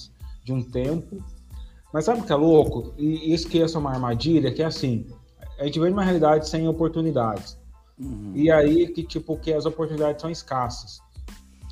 de 0.43 0.53
um 0.53 0.61
tempo. 0.61 1.17
Mas 1.93 2.05
sabe 2.05 2.21
o 2.21 2.23
que 2.23 2.31
é 2.31 2.35
louco? 2.35 2.93
E 2.97 3.33
é 3.33 3.77
uma 3.77 3.91
armadilha, 3.91 4.51
que 4.51 4.61
é 4.61 4.65
assim, 4.65 5.05
a 5.59 5.65
gente 5.65 5.79
vê 5.79 5.89
uma 5.89 6.03
realidade 6.03 6.47
sem 6.47 6.67
oportunidades. 6.67 7.57
Uhum. 7.99 8.33
E 8.35 8.51
aí 8.51 8.87
que 8.87 9.03
tipo 9.03 9.37
que 9.37 9.53
as 9.53 9.65
oportunidades 9.65 10.21
são 10.21 10.29
escassas. 10.29 10.99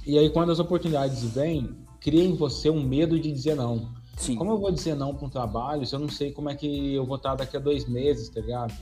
E 0.06 0.18
aí 0.18 0.30
quando 0.30 0.52
as 0.52 0.60
oportunidades 0.60 1.24
vêm, 1.24 1.76
cria 2.00 2.24
em 2.24 2.36
você 2.36 2.70
um 2.70 2.84
medo 2.84 3.20
de 3.20 3.32
dizer 3.32 3.56
não. 3.56 3.90
Sim. 4.18 4.36
Como 4.36 4.52
eu 4.52 4.58
vou 4.58 4.72
dizer 4.72 4.96
não 4.96 5.14
para 5.14 5.28
um 5.28 5.30
trabalho 5.30 5.86
se 5.86 5.94
eu 5.94 6.00
não 6.00 6.08
sei 6.08 6.32
como 6.32 6.50
é 6.50 6.56
que 6.56 6.96
eu 6.96 7.06
vou 7.06 7.18
estar 7.18 7.36
daqui 7.36 7.58
a 7.58 7.60
dois 7.60 7.88
meses, 7.88 8.30
tá 8.30 8.40
ligado? 8.40 8.74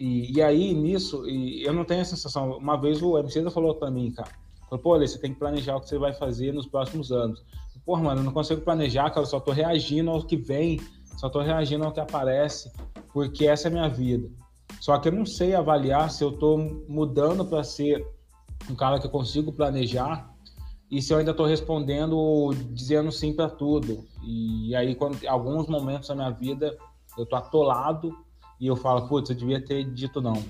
E, 0.00 0.32
e 0.34 0.42
aí, 0.42 0.72
nisso, 0.72 1.28
e 1.28 1.62
eu 1.62 1.74
não 1.74 1.84
tenho 1.84 2.00
a 2.00 2.04
sensação. 2.06 2.56
Uma 2.56 2.76
vez 2.80 3.02
o 3.02 3.18
MC 3.18 3.48
falou 3.50 3.74
para 3.74 3.90
mim, 3.90 4.10
cara, 4.10 4.30
falou, 4.62 4.82
pô, 4.82 4.98
você 4.98 5.18
tem 5.18 5.34
que 5.34 5.38
planejar 5.38 5.76
o 5.76 5.80
que 5.80 5.90
você 5.90 5.98
vai 5.98 6.14
fazer 6.14 6.54
nos 6.54 6.66
próximos 6.66 7.12
anos. 7.12 7.44
Pô, 7.84 7.96
mano, 7.96 8.20
eu 8.20 8.24
não 8.24 8.32
consigo 8.32 8.60
planejar, 8.60 9.10
cara, 9.10 9.22
eu 9.22 9.26
só 9.26 9.40
tô 9.40 9.52
reagindo 9.52 10.10
ao 10.10 10.22
que 10.22 10.36
vem, 10.36 10.80
só 11.16 11.28
tô 11.28 11.40
reagindo 11.40 11.84
ao 11.84 11.92
que 11.92 12.00
aparece, 12.00 12.70
porque 13.12 13.46
essa 13.46 13.68
é 13.68 13.70
a 13.70 13.72
minha 13.72 13.88
vida. 13.88 14.28
Só 14.80 14.98
que 14.98 15.08
eu 15.08 15.12
não 15.12 15.26
sei 15.26 15.54
avaliar 15.54 16.10
se 16.10 16.22
eu 16.22 16.32
tô 16.32 16.56
mudando 16.88 17.44
para 17.44 17.64
ser 17.64 18.06
um 18.70 18.74
cara 18.74 18.98
que 18.98 19.06
eu 19.06 19.10
consigo 19.10 19.52
planejar 19.52 20.30
e 20.90 21.00
se 21.00 21.12
eu 21.12 21.18
ainda 21.18 21.30
estou 21.30 21.46
respondendo 21.46 22.52
dizendo 22.72 23.12
sim 23.12 23.32
para 23.32 23.48
tudo. 23.48 24.04
E 24.22 24.74
aí, 24.74 24.94
quando 24.94 25.18
alguns 25.26 25.66
momentos 25.66 26.08
da 26.08 26.14
minha 26.14 26.30
vida 26.30 26.76
eu 27.16 27.26
tô 27.26 27.36
atolado 27.36 28.16
e 28.60 28.66
eu 28.66 28.76
falo, 28.76 29.08
putz, 29.08 29.30
eu 29.30 29.36
devia 29.36 29.64
ter 29.64 29.84
dito 29.84 30.20
não. 30.20 30.42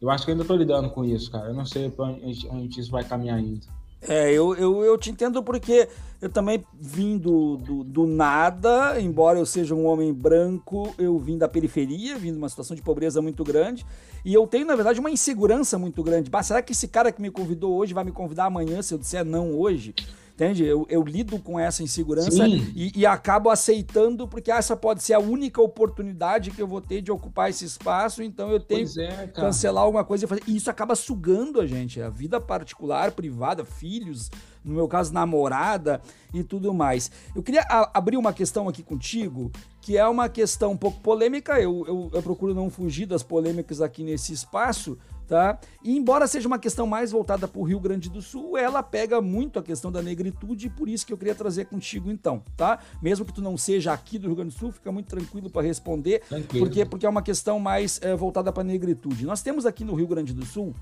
Eu 0.00 0.10
acho 0.10 0.24
que 0.24 0.30
eu 0.30 0.34
ainda 0.34 0.44
tô 0.44 0.54
lidando 0.54 0.90
com 0.90 1.04
isso, 1.04 1.30
cara. 1.30 1.48
Eu 1.48 1.54
não 1.54 1.64
sei 1.64 1.90
pra 1.90 2.06
onde 2.06 2.80
isso 2.80 2.90
vai 2.90 3.02
caminhar 3.02 3.38
ainda. 3.38 3.66
É, 4.08 4.30
eu, 4.32 4.54
eu, 4.54 4.84
eu 4.84 4.96
te 4.96 5.10
entendo 5.10 5.42
porque 5.42 5.88
eu 6.22 6.28
também 6.30 6.64
vim 6.72 7.18
do, 7.18 7.56
do, 7.56 7.84
do, 7.84 8.06
nada, 8.06 9.00
embora 9.00 9.38
eu 9.38 9.44
seja 9.44 9.74
um 9.74 9.84
homem 9.86 10.12
branco, 10.12 10.94
eu 10.96 11.18
vim 11.18 11.36
da 11.36 11.48
periferia, 11.48 12.16
vim 12.16 12.32
de 12.32 12.38
uma 12.38 12.48
situação 12.48 12.74
de 12.76 12.82
pobreza 12.82 13.20
muito 13.20 13.42
grande, 13.42 13.84
e 14.24 14.32
eu 14.32 14.46
tenho, 14.46 14.64
na 14.64 14.74
verdade, 14.74 15.00
uma 15.00 15.10
insegurança 15.10 15.76
muito 15.76 16.02
grande. 16.02 16.30
Bah, 16.30 16.42
será 16.42 16.62
que 16.62 16.72
esse 16.72 16.88
cara 16.88 17.10
que 17.10 17.20
me 17.20 17.30
convidou 17.30 17.76
hoje 17.76 17.92
vai 17.92 18.04
me 18.04 18.12
convidar 18.12 18.44
amanhã 18.44 18.80
se 18.80 18.94
eu 18.94 18.98
disser 18.98 19.24
não 19.24 19.58
hoje? 19.58 19.94
Entende? 20.36 20.66
Eu, 20.66 20.86
eu 20.90 21.02
lido 21.02 21.38
com 21.38 21.58
essa 21.58 21.82
insegurança 21.82 22.46
e, 22.46 22.92
e, 22.94 23.06
acabo 23.06 23.48
aceitando, 23.48 24.28
porque 24.28 24.50
essa 24.52 24.76
pode 24.76 25.02
ser 25.02 25.14
a 25.14 25.18
única 25.18 25.62
oportunidade 25.62 26.50
que 26.50 26.60
eu 26.60 26.66
vou 26.66 26.82
ter 26.82 27.00
de 27.00 27.10
ocupar 27.10 27.48
esse 27.48 27.64
espaço, 27.64 28.22
então 28.22 28.50
eu 28.50 28.60
tenho 28.60 28.86
é, 29.00 29.28
que 29.28 29.32
cancelar 29.32 29.84
alguma 29.84 30.04
coisa 30.04 30.26
e 30.26 30.28
fazer. 30.28 30.42
E 30.46 30.54
isso 30.54 30.68
acaba 30.68 30.94
sugando 30.94 31.58
a 31.58 31.66
gente, 31.66 32.02
a 32.02 32.10
vida 32.10 32.38
particular, 32.38 33.12
privada, 33.12 33.64
filhos, 33.64 34.30
no 34.62 34.74
meu 34.74 34.86
caso, 34.86 35.10
namorada 35.10 36.02
e 36.34 36.44
tudo 36.44 36.74
mais. 36.74 37.10
Eu 37.34 37.42
queria 37.42 37.64
abrir 37.94 38.18
uma 38.18 38.34
questão 38.34 38.68
aqui 38.68 38.82
contigo, 38.82 39.50
que 39.80 39.96
é 39.96 40.06
uma 40.06 40.28
questão 40.28 40.72
um 40.72 40.76
pouco 40.76 41.00
polêmica, 41.00 41.58
eu, 41.58 41.82
eu, 41.88 42.10
eu 42.12 42.22
procuro 42.22 42.52
não 42.52 42.68
fugir 42.68 43.06
das 43.06 43.22
polêmicas 43.22 43.80
aqui 43.80 44.04
nesse 44.04 44.34
espaço 44.34 44.98
tá? 45.26 45.58
E 45.82 45.96
embora 45.96 46.26
seja 46.26 46.46
uma 46.46 46.58
questão 46.58 46.86
mais 46.86 47.10
voltada 47.10 47.46
para 47.48 47.60
o 47.60 47.64
Rio 47.64 47.80
Grande 47.80 48.08
do 48.08 48.22
Sul, 48.22 48.56
ela 48.56 48.82
pega 48.82 49.20
muito 49.20 49.58
a 49.58 49.62
questão 49.62 49.90
da 49.90 50.02
negritude 50.02 50.66
e 50.66 50.70
por 50.70 50.88
isso 50.88 51.06
que 51.06 51.12
eu 51.12 51.18
queria 51.18 51.34
trazer 51.34 51.66
contigo 51.66 52.10
então, 52.10 52.42
tá? 52.56 52.78
Mesmo 53.02 53.24
que 53.24 53.32
tu 53.32 53.42
não 53.42 53.56
seja 53.56 53.92
aqui 53.92 54.18
do 54.18 54.28
Rio 54.28 54.36
Grande 54.36 54.54
do 54.54 54.58
Sul, 54.58 54.72
fica 54.72 54.90
muito 54.92 55.06
tranquilo 55.06 55.50
para 55.50 55.62
responder, 55.62 56.22
tranquilo. 56.28 56.66
porque 56.66 56.84
porque 56.84 57.06
é 57.06 57.08
uma 57.08 57.22
questão 57.22 57.58
mais 57.58 58.00
é, 58.02 58.14
voltada 58.14 58.52
para 58.52 58.62
a 58.62 58.64
negritude. 58.64 59.26
Nós 59.26 59.42
temos 59.42 59.66
aqui 59.66 59.84
no 59.84 59.94
Rio 59.94 60.06
Grande 60.06 60.32
do 60.32 60.44
Sul 60.44 60.74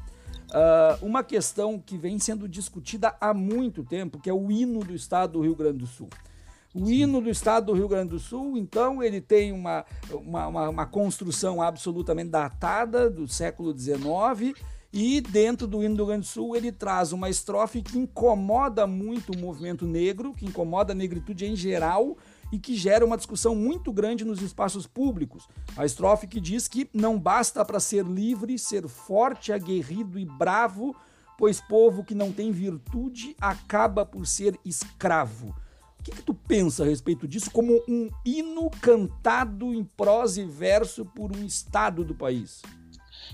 uh, 0.50 1.04
uma 1.04 1.22
questão 1.22 1.78
que 1.78 1.96
vem 1.96 2.18
sendo 2.18 2.48
discutida 2.48 3.14
há 3.20 3.32
muito 3.34 3.82
tempo, 3.82 4.18
que 4.20 4.30
é 4.30 4.32
o 4.32 4.50
hino 4.50 4.80
do 4.80 4.94
estado 4.94 5.32
do 5.32 5.40
Rio 5.40 5.54
Grande 5.54 5.78
do 5.78 5.86
Sul. 5.86 6.08
O 6.74 6.90
hino 6.90 7.20
do 7.20 7.30
estado 7.30 7.66
do 7.66 7.72
Rio 7.72 7.86
Grande 7.86 8.10
do 8.10 8.18
Sul, 8.18 8.58
então, 8.58 9.00
ele 9.00 9.20
tem 9.20 9.52
uma, 9.52 9.84
uma, 10.10 10.48
uma, 10.48 10.68
uma 10.70 10.86
construção 10.86 11.62
absolutamente 11.62 12.30
datada 12.30 13.08
do 13.08 13.28
século 13.28 13.72
XIX. 13.78 14.58
E 14.92 15.20
dentro 15.20 15.68
do 15.68 15.84
hino 15.84 15.94
do 15.94 15.98
Rio 15.98 16.06
Grande 16.06 16.26
do 16.26 16.32
Sul, 16.32 16.56
ele 16.56 16.72
traz 16.72 17.12
uma 17.12 17.30
estrofe 17.30 17.80
que 17.80 17.96
incomoda 17.96 18.88
muito 18.88 19.32
o 19.32 19.38
movimento 19.38 19.86
negro, 19.86 20.34
que 20.34 20.46
incomoda 20.46 20.92
a 20.92 20.96
negritude 20.96 21.46
em 21.46 21.54
geral 21.54 22.16
e 22.50 22.58
que 22.58 22.74
gera 22.74 23.06
uma 23.06 23.16
discussão 23.16 23.54
muito 23.54 23.92
grande 23.92 24.24
nos 24.24 24.42
espaços 24.42 24.84
públicos. 24.84 25.48
A 25.76 25.86
estrofe 25.86 26.26
que 26.26 26.40
diz 26.40 26.66
que 26.66 26.90
não 26.92 27.20
basta 27.20 27.64
para 27.64 27.78
ser 27.78 28.04
livre 28.04 28.58
ser 28.58 28.88
forte, 28.88 29.52
aguerrido 29.52 30.18
e 30.18 30.24
bravo, 30.24 30.94
pois 31.38 31.60
povo 31.60 32.02
que 32.02 32.16
não 32.16 32.32
tem 32.32 32.50
virtude 32.50 33.36
acaba 33.40 34.04
por 34.04 34.26
ser 34.26 34.58
escravo 34.64 35.54
que, 36.04 36.10
que 36.10 36.22
tu 36.22 36.34
pensa 36.34 36.84
a 36.84 36.86
respeito 36.86 37.26
disso 37.26 37.50
como 37.50 37.82
um 37.88 38.10
hino 38.24 38.70
cantado 38.80 39.72
em 39.72 39.82
prosa 39.82 40.42
e 40.42 40.44
verso 40.44 41.04
por 41.04 41.34
um 41.34 41.44
estado 41.44 42.04
do 42.04 42.14
país? 42.14 42.60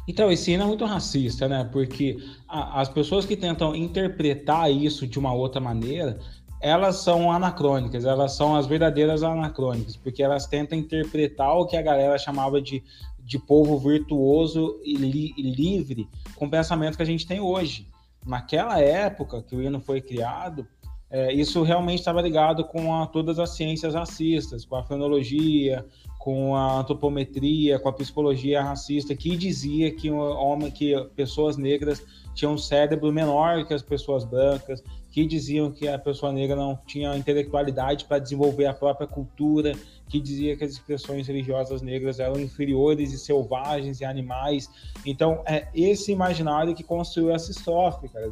Então, 0.07 0.31
esse 0.31 0.53
hino 0.53 0.63
é 0.63 0.67
muito 0.67 0.85
racista, 0.85 1.49
né? 1.49 1.69
Porque 1.71 2.17
a, 2.49 2.81
as 2.81 2.89
pessoas 2.89 3.27
que 3.27 3.37
tentam 3.37 3.75
interpretar 3.75 4.71
isso 4.71 5.07
de 5.07 5.19
uma 5.19 5.33
outra 5.33 5.61
maneira, 5.61 6.19
elas 6.61 6.97
são 6.97 7.33
anacrônicas, 7.33 8.05
elas 8.05 8.33
são 8.33 8.55
as 8.55 8.67
verdadeiras 8.67 9.23
anacrônicas, 9.23 9.97
porque 9.97 10.23
elas 10.23 10.47
tentam 10.47 10.79
interpretar 10.79 11.57
o 11.57 11.67
que 11.67 11.77
a 11.77 11.83
galera 11.83 12.17
chamava 12.19 12.63
de, 12.63 12.83
de 13.19 13.39
povo 13.39 13.79
virtuoso 13.79 14.81
e, 14.85 14.95
li, 14.95 15.35
e 15.37 15.43
livre 15.43 16.09
com 16.37 16.47
o 16.47 16.51
pensamento 16.51 16.97
que 16.97 17.03
a 17.03 17.07
gente 17.07 17.27
tem 17.27 17.41
hoje. 17.41 17.89
Naquela 18.25 18.79
época 18.79 19.43
que 19.43 19.57
o 19.57 19.63
hino 19.63 19.81
foi 19.81 20.01
criado, 20.01 20.67
é, 21.11 21.33
isso 21.33 21.63
realmente 21.63 21.99
estava 21.99 22.23
ligado 22.23 22.65
com 22.65 22.95
a, 22.95 23.07
todas 23.07 23.39
as 23.39 23.51
ciências 23.51 23.95
racistas, 23.95 24.65
com 24.65 24.77
a 24.77 24.85
fenologia, 24.85 25.85
com 26.19 26.55
a 26.55 26.81
antropometria, 26.81 27.79
com 27.79 27.89
a 27.89 27.93
psicologia 27.93 28.63
racista, 28.63 29.15
que 29.17 29.37
dizia 29.37 29.91
que, 29.91 30.11
homem, 30.11 30.71
que 30.71 30.95
pessoas 31.17 31.57
negras 31.57 32.03
tinham 32.35 32.55
um 32.55 32.59
cérebro 32.59 33.13
menor 33.13 33.67
que 33.67 33.75
as 33.75 33.83
pessoas 33.83 34.25
brancas, 34.25 34.85
que 35.11 35.27
diziam 35.27 35.73
que 35.73 35.89
a 35.89 35.99
pessoa 35.99 36.33
negra 36.33 36.55
não 36.55 36.79
tinha 36.87 37.17
intelectualidade 37.17 38.05
para 38.05 38.19
desenvolver 38.19 38.67
a 38.67 38.75
própria 38.75 39.07
cultura, 39.07 39.73
que 40.09 40.21
dizia 40.21 40.57
que 40.57 40.65
as 40.65 40.73
expressões 40.73 41.27
religiosas 41.27 41.83
negras 41.83 42.21
eram 42.21 42.39
inferiores 42.39 43.13
e 43.13 43.19
selvagens 43.19 44.01
e 44.01 44.05
animais. 44.05 44.69
Então, 45.05 45.43
é 45.47 45.69
esse 45.75 46.13
imaginário 46.13 46.75
que 46.75 46.85
construiu 46.85 47.31
essa 47.31 47.51
estrofe, 47.51 48.09
cara. 48.09 48.31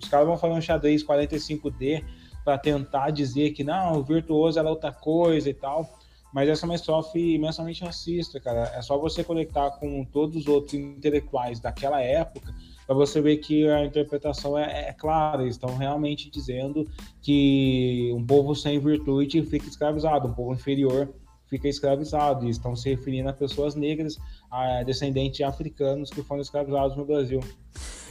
Os 0.00 0.08
caras 0.08 0.26
vão 0.26 0.36
fazer 0.36 0.54
um 0.54 0.60
xadrez 0.60 1.04
45D 1.04 2.04
para 2.44 2.58
tentar 2.58 3.10
dizer 3.10 3.50
que 3.50 3.64
não, 3.64 3.98
o 3.98 4.02
virtuoso 4.02 4.58
era 4.58 4.68
outra 4.68 4.92
coisa 4.92 5.50
e 5.50 5.54
tal. 5.54 5.98
Mas 6.32 6.48
essa 6.48 6.64
é 6.64 6.68
uma 6.68 6.74
estrofe 6.74 7.34
imensamente 7.34 7.82
racista, 7.82 8.38
cara. 8.38 8.70
É 8.74 8.82
só 8.82 8.98
você 8.98 9.24
conectar 9.24 9.70
com 9.72 10.04
todos 10.04 10.36
os 10.36 10.46
outros 10.46 10.74
intelectuais 10.74 11.60
daquela 11.60 12.00
época 12.02 12.54
para 12.86 12.94
você 12.94 13.20
ver 13.20 13.38
que 13.38 13.66
a 13.68 13.84
interpretação 13.84 14.58
é, 14.58 14.88
é, 14.88 14.92
clara. 14.92 15.42
Eles 15.42 15.54
estão 15.54 15.76
realmente 15.76 16.30
dizendo 16.30 16.86
que 17.22 18.12
um 18.14 18.24
povo 18.24 18.54
sem 18.54 18.78
virtude 18.78 19.42
fica 19.42 19.66
escravizado, 19.66 20.28
um 20.28 20.34
povo 20.34 20.52
inferior 20.52 21.12
fica 21.48 21.68
escravizado. 21.68 22.46
E 22.46 22.50
estão 22.50 22.76
se 22.76 22.90
referindo 22.90 23.28
a 23.28 23.32
pessoas 23.32 23.74
negras, 23.74 24.18
a 24.50 24.82
descendentes 24.82 25.38
de 25.38 25.44
africanos 25.44 26.10
que 26.10 26.22
foram 26.22 26.42
escravizados 26.42 26.96
no 26.96 27.04
Brasil. 27.04 27.40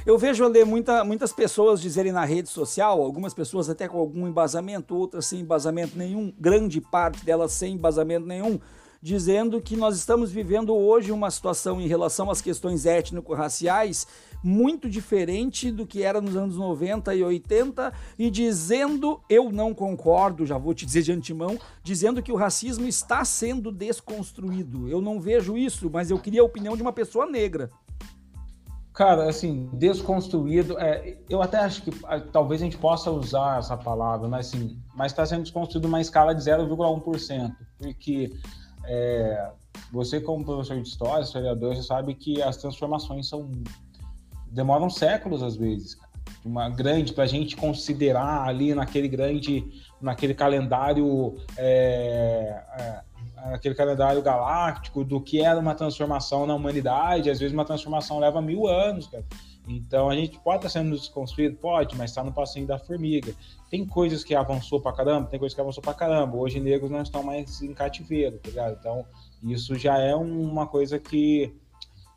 Eu 0.06 0.20
vejo 0.20 0.48
ler 0.48 0.66
muita, 0.66 1.04
muitas 1.04 1.34
pessoas 1.34 1.82
dizerem 1.82 2.12
na 2.12 2.24
rede 2.24 2.48
social, 2.48 3.02
algumas 3.02 3.34
pessoas 3.34 3.70
até 3.72 3.88
com 3.88 3.98
algum 3.98 4.28
embasamento, 4.28 4.96
outras 4.96 5.26
sem 5.26 5.40
embasamento 5.40 5.98
nenhum, 5.98 6.32
grande 6.40 6.80
parte 6.80 7.26
delas 7.26 7.54
sem 7.54 7.74
embasamento 7.74 8.28
nenhum, 8.28 8.60
dizendo 9.02 9.62
que 9.62 9.76
nós 9.76 9.98
estamos 9.98 10.32
vivendo 10.32 10.74
hoje 10.74 11.12
uma 11.12 11.30
situação 11.30 11.80
em 11.80 11.88
relação 11.88 12.30
às 12.30 12.42
questões 12.42 12.86
étnico-raciais 12.86 14.08
muito 14.44 14.88
diferente 14.88 15.72
do 15.72 15.88
que 15.88 16.04
era 16.04 16.22
nos 16.22 16.36
anos 16.36 16.56
90 16.56 17.16
e 17.16 17.24
80 17.24 17.92
e 18.18 18.30
dizendo, 18.30 19.20
eu 19.28 19.52
não 19.52 19.74
concordo, 19.74 20.46
já 20.46 20.58
vou 20.58 20.74
te 20.74 20.86
dizer 20.86 21.02
de 21.02 21.12
antemão, 21.12 21.58
dizendo 21.84 22.22
que 22.22 22.32
o 22.32 22.36
racismo 22.36 22.88
está 22.88 23.26
sendo 23.26 23.72
desconstruído. 23.72 24.88
Eu 24.88 25.02
não 25.02 25.20
vejo 25.20 25.58
isso, 25.58 25.90
mas 25.92 26.12
eu 26.12 26.20
queria 26.20 26.42
a 26.42 26.46
opinião 26.46 26.76
de 26.76 26.84
uma 26.84 26.94
pessoa 26.94 27.26
negra. 27.26 27.72
Cara, 28.96 29.28
assim, 29.28 29.68
desconstruído, 29.74 30.80
é, 30.80 31.18
eu 31.30 31.42
até 31.42 31.58
acho 31.58 31.82
que 31.82 31.92
ah, 32.06 32.18
talvez 32.20 32.62
a 32.62 32.64
gente 32.64 32.78
possa 32.78 33.12
usar 33.12 33.60
essa 33.60 33.76
palavra, 33.76 34.26
mas 34.30 34.48
assim, 34.48 34.80
mas 34.96 35.12
está 35.12 35.26
sendo 35.26 35.42
desconstruído 35.42 35.86
uma 35.86 36.00
escala 36.00 36.34
de 36.34 36.42
0,1%, 36.42 37.54
porque 37.78 38.32
é, 38.88 39.52
você 39.92 40.20
como 40.20 40.44
professor 40.44 40.82
de 40.82 40.88
história, 40.88 41.24
historiador, 41.24 41.76
sabe 41.84 42.16
que 42.16 42.42
as 42.42 42.58
transformações 42.58 43.28
são 43.28 43.50
demoram 44.48 44.90
séculos 44.90 45.44
às 45.44 45.56
vezes, 45.58 45.98
uma 46.46 46.70
grande 46.70 47.12
para 47.12 47.26
a 47.26 47.28
gente 47.28 47.58
considerar 47.58 48.48
ali 48.48 48.74
naquele 48.74 49.08
grande, 49.08 49.66
naquele 50.02 50.34
calendário 50.34 51.36
é, 51.58 52.64
é, 52.80 53.02
aquele 53.54 53.76
calendário 53.76 54.22
galáctico 54.22 55.04
do 55.04 55.20
que 55.22 55.42
era 55.42 55.60
uma 55.60 55.76
transformação 55.76 56.48
na 56.48 56.56
humanidade. 56.56 57.30
Às 57.30 57.40
vezes 57.40 57.54
uma 57.54 57.66
transformação 57.66 58.20
leva 58.20 58.42
mil 58.42 58.68
anos, 58.68 59.08
cara. 59.08 59.26
Então 59.68 60.10
a 60.10 60.16
gente 60.16 60.40
pode 60.40 60.58
estar 60.58 60.70
sendo 60.70 60.96
desconstruído? 60.96 61.58
Pode, 61.58 61.96
mas 61.96 62.12
está 62.12 62.24
no 62.24 62.32
passinho 62.32 62.68
da 62.68 62.78
formiga. 62.78 63.34
Tem 63.70 63.86
coisas 63.86 64.24
que 64.24 64.36
avançou 64.36 64.80
pra 64.80 64.94
caramba, 64.94 65.28
tem 65.28 65.40
coisas 65.40 65.56
que 65.56 65.62
avançou 65.62 65.82
pra 65.82 65.94
caramba. 65.94 66.38
Hoje 66.38 66.60
negros 66.60 66.92
não 66.92 67.02
estão 67.02 67.24
mais 67.24 67.62
em 67.62 67.74
cativeiro, 67.74 68.38
tá 68.38 68.50
ligado? 68.50 68.78
Então 68.80 69.06
isso 69.44 69.76
já 69.76 69.98
é 69.98 70.16
uma 70.16 70.68
coisa 70.68 71.00
que, 71.00 71.54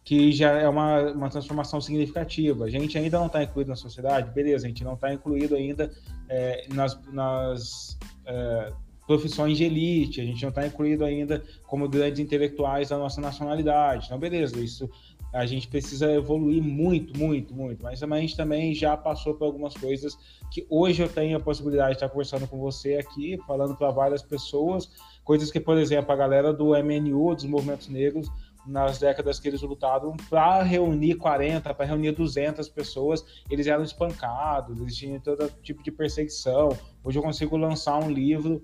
que 0.05 0.33
já 0.33 0.53
é 0.53 0.69
uma, 0.69 1.13
uma 1.13 1.31
transformação 1.31 1.81
significativa. 1.81 2.65
A 2.65 2.71
gente 2.71 2.97
ainda 2.99 3.19
não 3.19 3.27
está 3.27 3.43
incluído 3.43 3.71
na 3.71 3.77
sociedade, 3.77 4.31
beleza, 4.31 4.67
a 4.67 4.69
gente 4.69 4.85
não 4.85 4.95
está 4.95 5.13
incluído 5.13 5.55
ainda 5.55 5.91
é, 6.29 6.67
nas, 6.73 7.01
nas 7.13 7.99
é, 8.27 8.73
profissões 9.09 9.57
de 9.57 9.65
elite, 9.65 10.21
a 10.21 10.25
gente 10.25 10.43
não 10.43 10.51
está 10.51 10.67
incluído 10.67 11.03
ainda 11.03 11.43
como 11.67 11.89
grandes 11.89 12.21
intelectuais 12.21 12.91
da 12.91 12.99
nossa 12.99 13.23
nacionalidade. 13.23 14.05
Então, 14.05 14.19
beleza, 14.19 14.61
isso 14.61 14.89
a 15.33 15.47
gente 15.47 15.67
precisa 15.67 16.13
evoluir 16.13 16.63
muito, 16.63 17.19
muito, 17.19 17.55
muito. 17.55 17.83
Mas 17.83 18.03
a 18.03 18.21
gente 18.21 18.37
também 18.37 18.75
já 18.75 18.99
passou 18.99 19.35
por 19.35 19.47
algumas 19.47 19.73
coisas 19.73 20.15
que 20.51 20.67
hoje 20.69 21.03
eu 21.03 21.09
tenho 21.09 21.39
a 21.39 21.41
possibilidade 21.41 21.93
de 21.93 21.97
estar 21.97 22.11
conversando 22.11 22.47
com 22.47 22.59
você 22.59 22.97
aqui, 22.97 23.39
falando 23.47 23.75
para 23.75 23.91
várias 23.91 24.23
pessoas, 24.23 24.91
coisas 25.25 25.51
que, 25.51 25.59
por 25.59 25.79
exemplo, 25.79 26.13
a 26.13 26.17
galera 26.17 26.53
do 26.53 26.75
MNU, 26.75 27.35
dos 27.35 27.47
movimentos 27.47 27.89
negros, 27.89 28.31
nas 28.67 28.99
décadas 28.99 29.41
que 29.41 29.49
eles 29.49 29.63
lutaram, 29.63 30.15
para 30.29 30.63
reunir 30.63 31.15
40, 31.15 31.73
para 31.73 31.87
reunir 31.87 32.13
200 32.13 32.69
pessoas, 32.69 33.25
eles 33.51 33.67
eram 33.67 33.83
espancados, 33.83 34.79
eles 34.79 34.95
tinham 34.95 35.19
todo 35.19 35.51
tipo 35.63 35.83
de 35.83 35.91
perseguição. 35.91 36.69
Hoje 37.03 37.19
eu 37.19 37.23
consigo 37.23 37.57
lançar 37.57 37.99
um 37.99 38.11
livro 38.11 38.63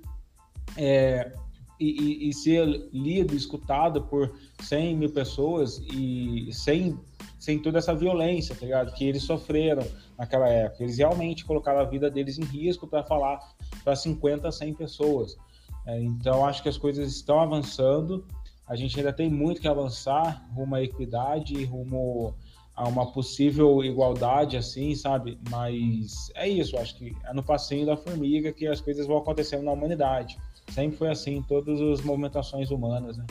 é, 0.77 1.33
e, 1.79 2.29
e, 2.29 2.33
ser 2.33 2.89
lido, 2.93 3.35
escutado 3.35 4.03
por 4.03 4.35
100 4.61 4.97
mil 4.97 5.11
pessoas 5.11 5.79
e 5.93 6.49
sem, 6.53 6.99
sem 7.39 7.59
toda 7.59 7.79
essa 7.79 7.95
violência, 7.95 8.55
tá 8.55 8.65
ligado? 8.65 8.95
Que 8.95 9.05
eles 9.05 9.23
sofreram 9.23 9.87
naquela 10.17 10.49
época. 10.49 10.85
Eles 10.85 10.99
realmente 10.99 11.45
colocaram 11.45 11.81
a 11.81 11.85
vida 11.85 12.11
deles 12.11 12.39
em 12.39 12.45
risco 12.45 12.87
para 12.87 13.03
falar 13.03 13.41
para 13.83 13.97
50, 13.97 14.51
100 14.51 14.75
pessoas. 14.75 15.37
É, 15.87 16.01
então, 16.01 16.47
acho 16.47 16.63
que 16.63 16.69
as 16.69 16.79
coisas 16.79 17.11
estão 17.11 17.41
avançando. 17.41 18.25
A 18.67 18.77
gente 18.77 18.99
ainda 18.99 19.13
tem 19.13 19.29
muito 19.29 19.61
que 19.61 19.69
avançar 19.69 20.47
rumo 20.55 20.75
à 20.75 20.83
equidade, 20.83 21.65
rumo 21.65 22.35
a 22.75 22.89
uma 22.89 23.13
possível 23.13 23.85
igualdade, 23.85 24.57
assim, 24.57 24.95
sabe? 24.95 25.39
Mas 25.49 26.31
é 26.35 26.49
isso, 26.49 26.77
acho 26.77 26.97
que 26.97 27.15
é 27.25 27.33
no 27.33 27.43
passinho 27.43 27.87
da 27.87 27.97
formiga 27.97 28.53
que 28.53 28.67
as 28.67 28.81
coisas 28.81 29.07
vão 29.07 29.19
acontecendo 29.19 29.63
na 29.63 29.73
humanidade. 29.73 30.39
Sempre 30.69 30.97
foi 30.97 31.11
assim, 31.11 31.43
todas 31.47 31.81
as 31.81 32.01
movimentações 32.01 32.71
humanas, 32.71 33.17
né? 33.17 33.27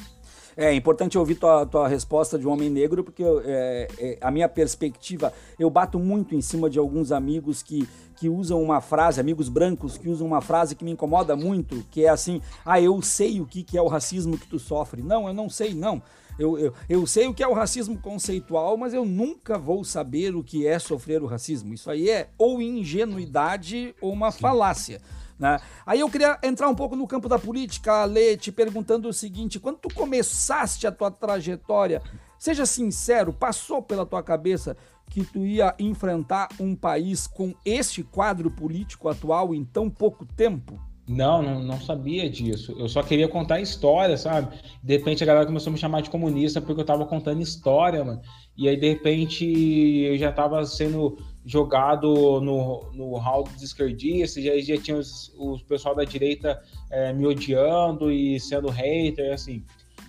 É 0.56 0.74
importante 0.74 1.18
ouvir 1.18 1.36
tua, 1.36 1.66
tua 1.66 1.88
resposta 1.88 2.38
de 2.38 2.48
um 2.48 2.52
homem 2.52 2.70
negro, 2.70 3.04
porque 3.04 3.24
é, 3.24 3.88
é, 3.98 4.18
a 4.22 4.30
minha 4.30 4.48
perspectiva, 4.48 5.34
eu 5.58 5.70
bato 5.70 5.98
muito 5.98 6.36
em 6.36 6.42
cima 6.42 6.70
de 6.70 6.78
alguns 6.78 7.12
amigos 7.12 7.64
que, 7.64 7.88
que 8.16 8.30
usam 8.30 8.62
uma 8.62 8.80
frase, 8.80 9.20
amigos 9.20 9.50
brancos 9.50 9.98
que 9.98 10.08
usam 10.08 10.28
uma 10.28 10.42
frase 10.42 10.76
que 10.76 10.86
me 10.86 10.92
incomoda 10.92 11.36
muito, 11.36 11.84
que 11.90 12.06
é 12.06 12.10
assim: 12.10 12.40
ah, 12.64 12.80
eu 12.80 13.02
sei 13.02 13.42
o 13.42 13.48
que, 13.48 13.64
que 13.64 13.78
é 13.78 13.82
o 13.82 13.88
racismo 13.88 14.38
que 14.38 14.48
tu 14.48 14.60
sofre. 14.60 15.02
Não, 15.02 15.28
eu 15.28 15.34
não 15.34 15.50
sei, 15.50 15.74
não. 15.74 16.02
Eu, 16.38 16.58
eu, 16.58 16.74
eu 16.90 17.06
sei 17.06 17.28
o 17.28 17.34
que 17.34 17.44
é 17.44 17.48
o 17.48 17.54
racismo 17.54 17.98
conceitual, 17.98 18.76
mas 18.76 18.94
eu 18.94 19.06
nunca 19.06 19.58
vou 19.58 19.84
saber 19.84 20.36
o 20.36 20.44
que 20.44 20.66
é 20.66 20.80
sofrer 20.80 21.22
o 21.22 21.28
racismo. 21.28 21.74
Isso 21.74 21.90
aí 21.90 22.10
é 22.10 22.30
ou 22.38 22.62
ingenuidade 22.62 23.96
ou 24.02 24.12
uma 24.12 24.32
falácia. 24.32 25.00
Né? 25.44 25.60
Aí 25.86 26.00
eu 26.00 26.10
queria 26.10 26.40
entrar 26.42 26.70
um 26.70 26.74
pouco 26.74 26.96
no 26.96 27.06
campo 27.06 27.28
da 27.28 27.38
política, 27.38 28.06
Lê, 28.06 28.38
te 28.38 28.50
perguntando 28.50 29.10
o 29.10 29.14
seguinte: 29.14 29.60
quando 29.60 29.76
tu 29.76 29.94
começaste 29.94 30.88
a 30.88 30.92
tua 30.92 31.12
trajetória, 31.12 32.02
seja 32.40 32.66
sincero, 32.66 33.34
passou 33.34 33.82
pela 33.82 34.06
tua 34.06 34.24
cabeça 34.24 34.78
que 35.10 35.22
tu 35.22 35.40
ia 35.40 35.76
enfrentar 35.78 36.48
um 36.58 36.74
país 36.74 37.28
com 37.28 37.54
este 37.66 38.04
quadro 38.04 38.50
político 38.50 39.10
atual 39.10 39.54
em 39.54 39.66
tão 39.66 39.90
pouco 39.90 40.26
tempo? 40.26 40.80
Não, 41.06 41.42
não, 41.42 41.62
não, 41.62 41.82
sabia 41.82 42.30
disso. 42.30 42.74
Eu 42.80 42.88
só 42.88 43.04
queria 43.04 43.28
contar 43.28 43.60
história, 43.60 44.16
sabe? 44.16 44.58
De 44.82 44.96
repente 44.96 45.22
a 45.22 45.28
galera 45.28 45.46
começou 45.46 45.72
a 45.72 45.74
me 45.74 45.78
chamar 45.78 46.00
de 46.02 46.10
comunista 46.10 46.62
porque 46.62 46.80
eu 46.80 46.86
tava 46.86 47.06
contando 47.06 47.42
história, 47.42 48.02
mano. 48.06 48.22
E 48.56 48.70
aí, 48.70 48.78
de 48.78 48.88
repente, 48.88 49.46
eu 49.46 50.18
já 50.18 50.32
tava 50.32 50.66
sendo 50.66 51.18
jogado 51.46 52.40
no, 52.42 52.92
no 52.94 53.18
hall 53.18 53.44
dos 53.44 53.62
esquerdistas, 53.62 54.44
já, 54.44 54.58
já 54.60 54.82
tinha 54.82 54.98
os, 54.98 55.34
os 55.38 55.62
pessoal 55.64 55.96
da 55.96 56.04
direita 56.04 56.62
é, 56.90 57.12
me 57.12 57.26
odiando 57.26 58.12
e 58.12 58.40
sendo 58.40 58.70
hater, 58.70 59.34
assim. 59.34 59.64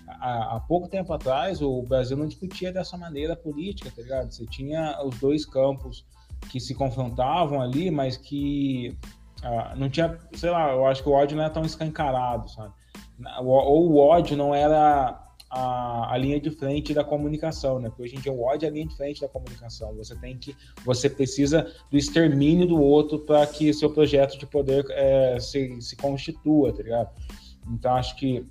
Há, 0.07 0.55
há, 0.55 0.59
pouco 0.61 0.87
tempo 0.87 1.11
atrás, 1.13 1.61
o 1.61 1.81
Brasil 1.83 2.15
não 2.15 2.27
discutia 2.27 2.71
dessa 2.71 2.97
maneira 2.97 3.35
política, 3.35 3.91
tá 3.93 4.01
ligado? 4.01 4.31
Você 4.31 4.45
tinha 4.45 4.97
os 5.03 5.19
dois 5.19 5.45
campos 5.45 6.05
que 6.49 6.59
se 6.59 6.73
confrontavam 6.75 7.61
ali, 7.61 7.89
mas 7.89 8.15
que 8.15 8.97
ah, 9.43 9.73
não 9.75 9.89
tinha, 9.89 10.17
sei 10.33 10.49
lá, 10.49 10.71
eu 10.71 10.85
acho 10.85 11.03
que 11.03 11.09
o 11.09 11.13
ódio 11.13 11.35
não 11.35 11.43
era 11.43 11.53
tão 11.53 11.63
escancarado, 11.63 12.49
sabe? 12.49 12.73
Ou 13.43 13.91
o 13.91 13.97
ódio 13.97 14.37
não 14.37 14.53
era 14.53 15.24
a, 15.55 16.13
a, 16.13 16.17
linha 16.17 16.39
de 16.39 16.51
frente 16.51 16.93
da 16.93 17.03
comunicação, 17.03 17.79
né? 17.79 17.87
Porque 17.87 18.03
hoje 18.03 18.15
em 18.17 18.19
dia 18.19 18.33
é 18.33 18.67
a 18.67 18.69
linha 18.69 18.85
de 18.85 18.95
frente 18.95 19.21
da 19.21 19.29
comunicação. 19.29 19.95
Você 19.95 20.13
tem 20.15 20.37
que, 20.37 20.53
você 20.83 21.09
precisa 21.09 21.71
do 21.89 21.97
extermínio 21.97 22.67
do 22.67 22.77
outro 22.77 23.19
para 23.19 23.47
que 23.47 23.73
seu 23.73 23.89
projeto 23.89 24.37
de 24.37 24.45
poder 24.45 24.85
é, 24.89 25.39
se, 25.39 25.81
se 25.81 25.95
constitua, 25.95 26.73
tá 26.73 26.83
ligado? 26.83 27.09
Então 27.71 27.95
acho 27.95 28.17
que 28.17 28.45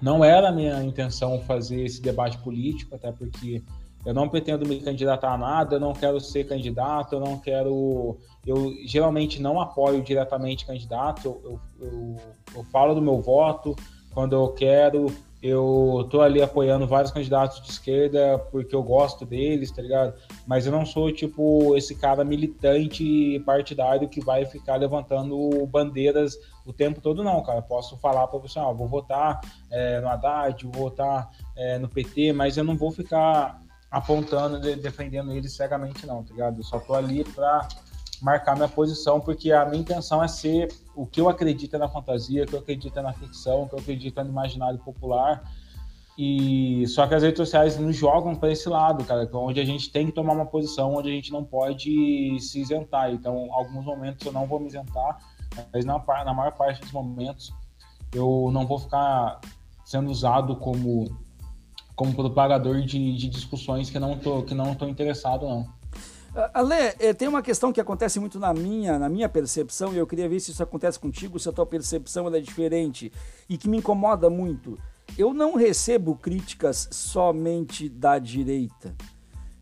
não 0.00 0.24
era 0.24 0.50
a 0.50 0.52
minha 0.52 0.80
intenção 0.84 1.40
fazer 1.40 1.84
esse 1.84 2.00
debate 2.00 2.38
político, 2.38 2.94
até 2.94 3.10
porque 3.10 3.60
Eu 4.06 4.14
não 4.14 4.28
pretendo 4.28 4.66
me 4.66 4.80
candidatar 4.80 5.32
a 5.32 5.36
nada, 5.36 5.74
eu 5.74 5.80
não 5.80 5.92
quero 5.92 6.20
ser 6.20 6.44
candidato, 6.44 7.16
eu 7.16 7.20
não 7.20 7.36
quero. 7.36 8.16
Eu 8.46 8.72
geralmente 8.86 9.42
não 9.42 9.60
apoio 9.60 10.00
diretamente 10.02 10.64
candidato, 10.64 11.40
eu, 11.44 11.60
eu, 11.80 12.16
eu 12.54 12.64
falo 12.64 12.94
do 12.94 13.02
meu 13.02 13.20
voto 13.20 13.74
quando 14.14 14.34
eu 14.34 14.48
quero, 14.52 15.06
eu 15.42 16.08
tô 16.10 16.20
ali 16.20 16.42
apoiando 16.42 16.86
vários 16.86 17.12
candidatos 17.12 17.62
de 17.62 17.70
esquerda 17.70 18.38
porque 18.50 18.74
eu 18.74 18.82
gosto 18.82 19.24
deles, 19.24 19.70
tá 19.70 19.80
ligado? 19.80 20.14
Mas 20.46 20.66
eu 20.66 20.72
não 20.72 20.84
sou, 20.84 21.12
tipo, 21.12 21.76
esse 21.76 21.94
cara 21.94 22.24
militante 22.24 23.40
partidário 23.46 24.08
que 24.08 24.20
vai 24.20 24.44
ficar 24.44 24.76
levantando 24.76 25.64
bandeiras 25.66 26.36
o 26.66 26.72
tempo 26.72 27.00
todo, 27.00 27.22
não, 27.22 27.42
cara. 27.42 27.62
Posso 27.62 27.96
falar 27.98 28.26
para 28.26 28.38
você, 28.40 28.58
ó, 28.58 28.72
vou 28.72 28.88
votar 28.88 29.40
é, 29.70 30.00
no 30.00 30.08
Haddad, 30.08 30.64
vou 30.64 30.90
votar 30.90 31.30
é, 31.56 31.78
no 31.78 31.88
PT, 31.88 32.32
mas 32.32 32.56
eu 32.56 32.64
não 32.64 32.76
vou 32.76 32.90
ficar 32.90 33.60
apontando, 33.90 34.60
defendendo 34.76 35.32
eles 35.32 35.54
cegamente, 35.54 36.06
não, 36.06 36.22
tá 36.22 36.32
ligado? 36.32 36.58
Eu 36.58 36.64
só 36.64 36.78
tô 36.80 36.94
ali 36.94 37.24
pra 37.24 37.66
marcar 38.22 38.56
minha 38.56 38.68
posição, 38.68 39.20
porque 39.20 39.52
a 39.52 39.64
minha 39.64 39.80
intenção 39.80 40.22
é 40.22 40.28
ser 40.28 40.68
o 40.94 41.06
que 41.06 41.20
eu 41.20 41.28
acredito 41.28 41.78
na 41.78 41.88
fantasia, 41.88 42.44
o 42.44 42.46
que 42.46 42.54
eu 42.54 42.60
acredito 42.60 43.00
na 43.00 43.12
ficção, 43.12 43.62
o 43.62 43.68
que 43.68 43.74
eu 43.74 43.78
acredito 43.78 44.22
no 44.22 44.30
imaginário 44.30 44.78
popular. 44.78 45.42
E 46.20 46.84
só 46.88 47.06
que 47.06 47.14
as 47.14 47.22
redes 47.22 47.38
sociais 47.38 47.78
nos 47.78 47.96
jogam 47.96 48.34
para 48.34 48.50
esse 48.50 48.68
lado, 48.68 49.04
cara, 49.04 49.22
é 49.22 49.36
onde 49.36 49.60
a 49.60 49.64
gente 49.64 49.90
tem 49.92 50.06
que 50.06 50.12
tomar 50.12 50.32
uma 50.32 50.46
posição, 50.46 50.96
onde 50.96 51.08
a 51.08 51.12
gente 51.12 51.30
não 51.30 51.44
pode 51.44 52.40
se 52.40 52.60
isentar. 52.60 53.12
Então, 53.12 53.48
alguns 53.52 53.84
momentos 53.84 54.26
eu 54.26 54.32
não 54.32 54.44
vou 54.44 54.58
me 54.58 54.66
isentar, 54.66 55.18
mas 55.72 55.84
na, 55.84 56.02
na 56.24 56.34
maior 56.34 56.52
parte 56.52 56.80
dos 56.80 56.90
momentos 56.90 57.52
eu 58.12 58.50
não 58.52 58.66
vou 58.66 58.80
ficar 58.80 59.40
sendo 59.84 60.10
usado 60.10 60.56
como 60.56 61.04
como 61.94 62.14
propagador 62.14 62.80
de, 62.82 63.16
de 63.16 63.28
discussões 63.28 63.90
que 63.90 63.98
não 63.98 64.16
tô 64.16 64.42
que 64.42 64.54
não 64.54 64.74
tô 64.74 64.86
interessado 64.88 65.48
não. 65.48 65.77
Ale, 66.54 66.94
é, 67.00 67.12
tem 67.12 67.26
uma 67.26 67.42
questão 67.42 67.72
que 67.72 67.80
acontece 67.80 68.20
muito 68.20 68.38
na 68.38 68.54
minha, 68.54 68.98
na 68.98 69.08
minha 69.08 69.28
percepção, 69.28 69.92
e 69.92 69.98
eu 69.98 70.06
queria 70.06 70.28
ver 70.28 70.38
se 70.40 70.52
isso 70.52 70.62
acontece 70.62 70.98
contigo, 70.98 71.38
se 71.38 71.48
a 71.48 71.52
tua 71.52 71.66
percepção 71.66 72.32
é 72.32 72.40
diferente, 72.40 73.12
e 73.48 73.58
que 73.58 73.68
me 73.68 73.78
incomoda 73.78 74.30
muito. 74.30 74.78
Eu 75.16 75.34
não 75.34 75.56
recebo 75.56 76.14
críticas 76.14 76.88
somente 76.92 77.88
da 77.88 78.18
direita. 78.18 78.94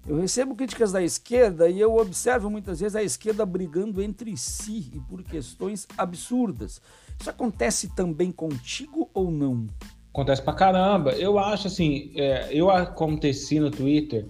Eu 0.07 0.21
recebo 0.21 0.55
críticas 0.55 0.93
da 0.93 1.03
esquerda 1.03 1.69
e 1.69 1.81
eu 1.81 1.97
observo 1.97 2.49
muitas 2.49 2.79
vezes 2.79 2.95
a 2.95 3.03
esquerda 3.03 3.45
brigando 3.45 4.01
entre 4.01 4.37
si 4.37 4.93
e 4.95 5.01
por 5.01 5.23
questões 5.25 5.87
absurdas. 5.99 6.81
Isso 7.19 7.31
acontece 7.31 7.89
também 7.95 8.31
contigo 8.31 9.11
ou 9.13 9.33
não? 9.33 9.67
Acontece 10.13 10.43
pra 10.43 10.53
caramba. 10.53 11.13
Eu 11.13 11.39
acho 11.39 11.67
assim, 11.67 12.13
é, 12.15 12.49
eu 12.53 12.71
aconteci 12.71 13.59
no 13.59 13.71
Twitter 13.71 14.29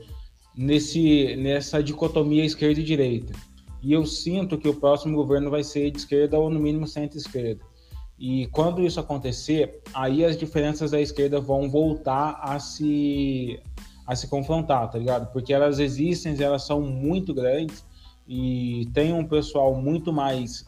nesse, 0.57 1.37
nessa 1.37 1.83
dicotomia 1.83 2.45
esquerda 2.45 2.81
e 2.81 2.85
direita. 2.85 3.33
E 3.83 3.93
eu 3.93 4.07
sinto 4.07 4.57
que 4.57 4.69
o 4.69 4.75
próximo 4.75 5.15
governo 5.15 5.51
vai 5.51 5.63
ser 5.63 5.91
de 5.91 5.99
esquerda 5.99 6.39
ou 6.39 6.51
no 6.51 6.59
mínimo 6.59 6.87
centro-esquerda. 6.87 7.61
E 8.19 8.47
quando 8.47 8.83
isso 8.83 8.99
acontecer, 8.99 9.83
aí 9.93 10.25
as 10.25 10.37
diferenças 10.37 10.91
da 10.91 11.01
esquerda 11.01 11.39
vão 11.39 11.69
voltar 11.69 12.41
a 12.43 12.59
se 12.59 13.61
a 14.07 14.15
se 14.15 14.29
confrontar, 14.29 14.89
tá 14.89 14.99
ligado? 14.99 15.33
Porque 15.33 15.53
elas 15.53 15.81
existem, 15.81 16.41
elas 16.41 16.65
são 16.65 16.81
muito 16.81 17.35
grandes 17.35 17.85
e 18.27 18.89
tem 18.95 19.13
um 19.13 19.27
pessoal 19.27 19.75
muito 19.75 20.13
mais 20.13 20.65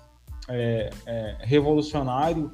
é, 0.49 0.91
é, 1.07 1.37
revolucionário, 1.41 2.51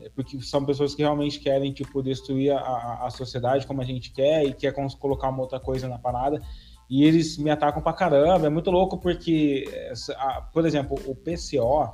é, 0.00 0.08
porque 0.10 0.40
são 0.40 0.64
pessoas 0.64 0.94
que 0.94 1.02
realmente 1.02 1.40
querem 1.40 1.72
tipo 1.72 2.00
destruir 2.04 2.52
a, 2.52 3.06
a 3.06 3.10
sociedade 3.10 3.66
como 3.66 3.82
a 3.82 3.84
gente 3.84 4.12
quer 4.12 4.44
e 4.44 4.54
quer 4.54 4.72
colocar 5.00 5.28
uma 5.28 5.40
outra 5.40 5.58
coisa 5.58 5.88
na 5.88 5.98
parada 5.98 6.40
e 6.88 7.04
eles 7.04 7.36
me 7.36 7.50
atacam 7.50 7.82
pra 7.82 7.92
caramba. 7.92 8.46
É 8.46 8.50
muito 8.50 8.70
louco 8.70 8.98
porque, 8.98 9.64
por 10.52 10.64
exemplo, 10.66 10.98
o 11.06 11.14
PCO 11.14 11.92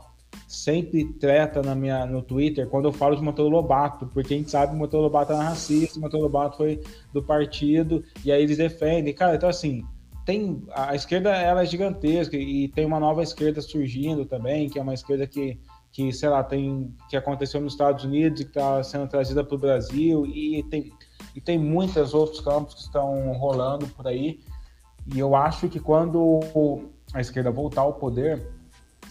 sempre 0.48 1.12
treta 1.14 1.62
na 1.62 1.74
minha, 1.74 2.06
no 2.06 2.22
Twitter 2.22 2.68
quando 2.68 2.86
eu 2.86 2.92
falo 2.92 3.16
de 3.16 3.22
Monteiro 3.22 3.50
Lobato, 3.50 4.06
porque 4.06 4.34
a 4.34 4.36
gente 4.36 4.50
sabe 4.50 4.72
que 4.72 4.78
Monteiro 4.78 5.04
Lobato 5.04 5.32
é 5.32 5.36
racista, 5.36 6.00
Monteiro 6.00 6.24
Lobato 6.24 6.56
foi 6.56 6.80
do 7.12 7.22
partido, 7.22 8.04
e 8.24 8.32
aí 8.32 8.42
eles 8.42 8.58
defendem. 8.58 9.14
Cara, 9.14 9.36
então 9.36 9.48
assim, 9.48 9.84
tem 10.24 10.62
a 10.72 10.94
esquerda 10.94 11.30
ela 11.30 11.62
é 11.62 11.66
gigantesca 11.66 12.36
e 12.36 12.68
tem 12.68 12.84
uma 12.84 12.98
nova 13.00 13.22
esquerda 13.22 13.60
surgindo 13.60 14.24
também, 14.24 14.68
que 14.68 14.78
é 14.78 14.82
uma 14.82 14.94
esquerda 14.94 15.26
que 15.26 15.58
que 15.92 16.12
sei 16.12 16.28
lá 16.28 16.42
tem 16.42 16.92
que 17.08 17.16
aconteceu 17.16 17.60
nos 17.60 17.74
Estados 17.74 18.04
Unidos 18.04 18.40
e 18.40 18.44
que 18.44 18.50
está 18.50 18.82
sendo 18.82 19.06
trazida 19.06 19.44
para 19.44 19.54
o 19.54 19.58
Brasil 19.58 20.26
e 20.26 20.64
tem 20.64 20.92
e 21.36 21.40
tem 21.40 21.56
muitos 21.56 22.14
outros 22.14 22.40
campos 22.40 22.74
que 22.74 22.80
estão 22.80 23.32
rolando 23.34 23.86
por 23.88 24.06
aí 24.06 24.40
e 25.06 25.18
eu 25.18 25.34
acho 25.34 25.68
que 25.68 25.78
quando 25.78 26.40
a 27.12 27.20
esquerda 27.20 27.50
voltar 27.50 27.82
ao 27.82 27.94
poder, 27.94 28.46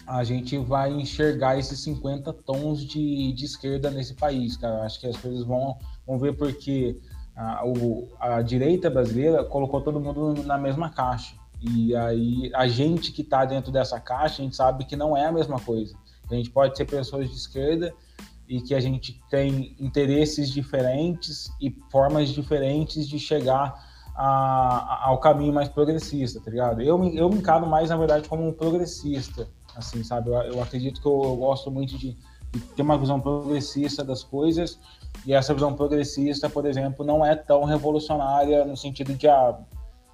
a 0.06 0.22
gente 0.24 0.58
vai 0.58 0.92
enxergar 0.92 1.58
esses 1.58 1.80
50 1.80 2.32
tons 2.32 2.84
de, 2.84 3.32
de 3.32 3.44
esquerda 3.44 3.90
nesse 3.90 4.14
país, 4.14 4.56
cara. 4.56 4.84
Acho 4.84 5.00
que 5.00 5.06
as 5.06 5.16
coisas 5.16 5.44
vão, 5.44 5.78
vão 6.06 6.18
ver 6.18 6.36
porque 6.36 7.00
a, 7.34 7.66
o, 7.66 8.08
a 8.20 8.42
direita 8.42 8.90
brasileira 8.90 9.44
colocou 9.44 9.80
todo 9.80 10.00
mundo 10.00 10.42
na 10.44 10.58
mesma 10.58 10.90
caixa. 10.90 11.36
E 11.60 11.96
aí 11.96 12.50
a 12.54 12.68
gente 12.68 13.12
que 13.12 13.22
está 13.22 13.44
dentro 13.44 13.72
dessa 13.72 13.98
caixa, 13.98 14.42
a 14.42 14.44
gente 14.44 14.56
sabe 14.56 14.84
que 14.84 14.96
não 14.96 15.16
é 15.16 15.26
a 15.26 15.32
mesma 15.32 15.58
coisa. 15.58 15.96
A 16.30 16.34
gente 16.34 16.50
pode 16.50 16.76
ser 16.76 16.84
pessoas 16.84 17.30
de 17.30 17.36
esquerda 17.36 17.94
e 18.46 18.60
que 18.60 18.74
a 18.74 18.80
gente 18.80 19.22
tem 19.30 19.74
interesses 19.80 20.50
diferentes 20.50 21.50
e 21.60 21.70
formas 21.90 22.28
diferentes 22.28 23.08
de 23.08 23.18
chegar 23.18 23.93
a, 24.14 25.08
ao 25.08 25.18
caminho 25.18 25.52
mais 25.52 25.68
progressista, 25.68 26.40
tá 26.40 26.50
ligado? 26.50 26.80
Eu, 26.80 27.02
eu 27.14 27.28
me 27.28 27.36
encaro 27.36 27.66
mais, 27.66 27.90
na 27.90 27.96
verdade, 27.96 28.28
como 28.28 28.46
um 28.46 28.52
progressista, 28.52 29.48
assim, 29.76 30.04
sabe? 30.04 30.30
Eu, 30.30 30.34
eu 30.34 30.62
acredito 30.62 31.00
que 31.00 31.06
eu, 31.06 31.22
eu 31.24 31.36
gosto 31.36 31.70
muito 31.70 31.98
de, 31.98 32.16
de, 32.52 32.60
ter 32.60 32.82
uma 32.82 32.96
visão 32.96 33.20
progressista 33.20 34.04
das 34.04 34.22
coisas, 34.22 34.78
e 35.26 35.32
essa 35.32 35.52
visão 35.52 35.74
progressista, 35.74 36.48
por 36.48 36.66
exemplo, 36.66 37.04
não 37.04 37.24
é 37.24 37.34
tão 37.34 37.64
revolucionária 37.64 38.64
no 38.64 38.76
sentido 38.76 39.14
de, 39.14 39.26
ah, 39.26 39.58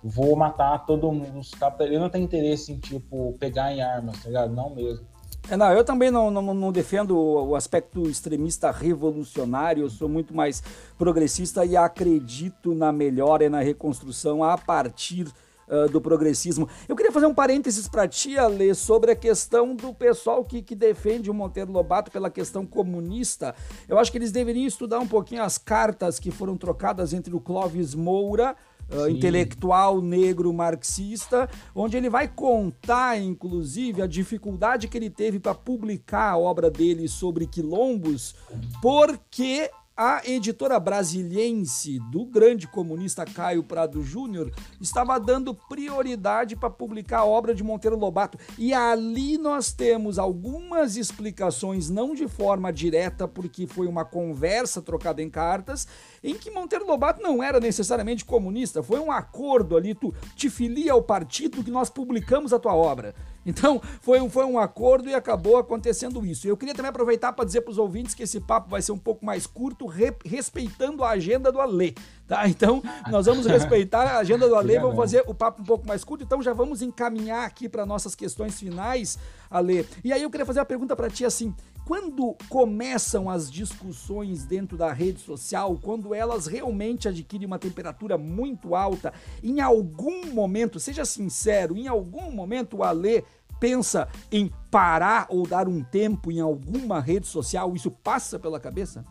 vou 0.02 0.34
matar 0.34 0.86
todo 0.86 1.12
mundo, 1.12 1.38
os 1.38 1.50
capitalistas. 1.50 2.00
Não 2.00 2.10
tenho 2.10 2.24
interesse 2.24 2.72
em, 2.72 2.78
tipo, 2.78 3.36
pegar 3.38 3.72
em 3.72 3.82
armas, 3.82 4.22
tá 4.22 4.28
ligado? 4.28 4.54
Não 4.54 4.74
mesmo. 4.74 5.04
É, 5.50 5.56
não, 5.56 5.72
eu 5.72 5.82
também 5.82 6.12
não, 6.12 6.30
não, 6.30 6.54
não, 6.54 6.70
defendo 6.70 7.18
o 7.18 7.56
aspecto 7.56 8.08
extremista 8.08 8.70
revolucionário, 8.70 9.82
eu 9.82 9.90
sou 9.90 10.08
muito 10.08 10.32
mais 10.32 10.62
progressista 10.96 11.64
e 11.64 11.76
acredito 11.76 12.72
na 12.72 12.92
melhora 12.92 13.44
e 13.44 13.48
na 13.48 13.58
reconstrução 13.58 14.44
a 14.44 14.56
partir 14.56 15.26
uh, 15.66 15.88
do 15.88 16.00
progressismo. 16.00 16.68
Eu 16.88 16.94
queria 16.94 17.10
fazer 17.10 17.26
um 17.26 17.34
parênteses 17.34 17.88
para 17.88 18.06
ti, 18.06 18.38
Ale, 18.38 18.72
sobre 18.76 19.10
a 19.10 19.16
questão 19.16 19.74
do 19.74 19.92
pessoal 19.92 20.44
que, 20.44 20.62
que 20.62 20.76
defende 20.76 21.28
o 21.28 21.34
Monteiro 21.34 21.72
Lobato 21.72 22.12
pela 22.12 22.30
questão 22.30 22.64
comunista. 22.64 23.52
Eu 23.88 23.98
acho 23.98 24.12
que 24.12 24.18
eles 24.18 24.30
deveriam 24.30 24.68
estudar 24.68 25.00
um 25.00 25.08
pouquinho 25.08 25.42
as 25.42 25.58
cartas 25.58 26.20
que 26.20 26.30
foram 26.30 26.56
trocadas 26.56 27.12
entre 27.12 27.34
o 27.34 27.40
Clóvis 27.40 27.92
Moura 27.92 28.54
uh, 28.92 29.08
intelectual 29.08 30.00
negro 30.00 30.52
marxista, 30.52 31.48
onde 31.74 31.96
ele 31.96 32.10
vai 32.10 32.28
contar, 32.28 33.20
inclusive, 33.20 34.02
a 34.02 34.06
dificuldade 34.06 34.88
que 34.88 34.96
ele 34.96 35.10
teve 35.10 35.38
para 35.38 35.54
publicar 35.54 36.30
a 36.30 36.38
obra 36.38 36.70
dele 36.70 37.08
sobre 37.08 37.46
quilombos, 37.46 38.34
porque 38.82 39.70
a 39.96 40.22
editora 40.24 40.80
brasiliense 40.80 41.98
do 42.10 42.24
grande 42.24 42.66
comunista 42.66 43.24
Caio 43.24 43.62
Prado 43.62 44.02
Júnior 44.02 44.50
estava 44.80 45.18
dando 45.20 45.54
prioridade 45.54 46.56
para 46.56 46.70
publicar 46.70 47.18
a 47.18 47.24
obra 47.24 47.54
de 47.54 47.62
Monteiro 47.62 47.98
Lobato. 47.98 48.38
E 48.58 48.72
ali 48.72 49.36
nós 49.36 49.72
temos 49.72 50.18
algumas 50.18 50.96
explicações, 50.96 51.90
não 51.90 52.14
de 52.14 52.26
forma 52.26 52.72
direta, 52.72 53.28
porque 53.28 53.66
foi 53.66 53.86
uma 53.86 54.04
conversa 54.04 54.80
trocada 54.80 55.20
em 55.20 55.28
cartas, 55.28 55.86
em 56.24 56.34
que 56.34 56.50
Monteiro 56.50 56.86
Lobato 56.86 57.22
não 57.22 57.42
era 57.42 57.60
necessariamente 57.60 58.24
comunista, 58.24 58.82
foi 58.82 59.00
um 59.00 59.12
acordo 59.12 59.76
ali, 59.76 59.94
tu 59.94 60.14
te 60.34 60.48
filia 60.48 60.92
ao 60.92 61.02
partido 61.02 61.62
que 61.62 61.70
nós 61.70 61.90
publicamos 61.90 62.52
a 62.52 62.58
tua 62.58 62.74
obra. 62.74 63.14
Então, 63.44 63.80
foi 64.00 64.20
um, 64.20 64.28
foi 64.28 64.44
um 64.44 64.58
acordo 64.58 65.08
e 65.08 65.14
acabou 65.14 65.56
acontecendo 65.56 66.24
isso. 66.24 66.46
Eu 66.46 66.56
queria 66.56 66.74
também 66.74 66.90
aproveitar 66.90 67.32
para 67.32 67.44
dizer 67.44 67.62
para 67.62 67.70
os 67.70 67.78
ouvintes 67.78 68.14
que 68.14 68.22
esse 68.22 68.40
papo 68.40 68.68
vai 68.68 68.82
ser 68.82 68.92
um 68.92 68.98
pouco 68.98 69.24
mais 69.24 69.46
curto, 69.46 69.86
re, 69.86 70.12
respeitando 70.24 71.02
a 71.02 71.10
agenda 71.10 71.50
do 71.50 71.60
Alê, 71.60 71.94
tá? 72.28 72.46
Então, 72.48 72.82
nós 73.10 73.26
vamos 73.26 73.46
respeitar 73.46 74.02
a 74.02 74.18
agenda 74.18 74.48
do 74.48 74.54
Alê, 74.54 74.78
vamos 74.78 74.96
fazer 74.96 75.24
o 75.26 75.34
papo 75.34 75.62
um 75.62 75.64
pouco 75.64 75.86
mais 75.86 76.04
curto, 76.04 76.22
então 76.22 76.42
já 76.42 76.52
vamos 76.52 76.82
encaminhar 76.82 77.46
aqui 77.46 77.68
para 77.68 77.86
nossas 77.86 78.14
questões 78.14 78.58
finais, 78.58 79.18
Alê. 79.50 79.84
E 80.04 80.12
aí 80.12 80.22
eu 80.22 80.30
queria 80.30 80.46
fazer 80.46 80.60
uma 80.60 80.66
pergunta 80.66 80.94
para 80.94 81.10
ti 81.10 81.24
assim, 81.24 81.52
quando 81.84 82.36
começam 82.48 83.28
as 83.28 83.50
discussões 83.50 84.46
dentro 84.46 84.76
da 84.76 84.92
rede 84.92 85.18
social, 85.20 85.76
quando 85.82 86.14
elas 86.14 86.46
realmente 86.46 87.08
adquirem 87.08 87.46
uma 87.46 87.58
temperatura 87.58 88.16
muito 88.16 88.76
alta, 88.76 89.12
em 89.42 89.60
algum 89.60 90.32
momento, 90.32 90.78
seja 90.78 91.04
sincero, 91.04 91.76
em 91.76 91.88
algum 91.88 92.30
momento 92.30 92.76
o 92.78 92.84
Alê 92.84 93.24
pensa 93.58 94.08
em 94.30 94.50
parar 94.70 95.26
ou 95.28 95.46
dar 95.46 95.68
um 95.68 95.82
tempo 95.82 96.30
em 96.30 96.40
alguma 96.40 97.00
rede 97.00 97.26
social? 97.26 97.74
Isso 97.74 97.90
passa 97.90 98.38
pela 98.38 98.60
cabeça? 98.60 99.04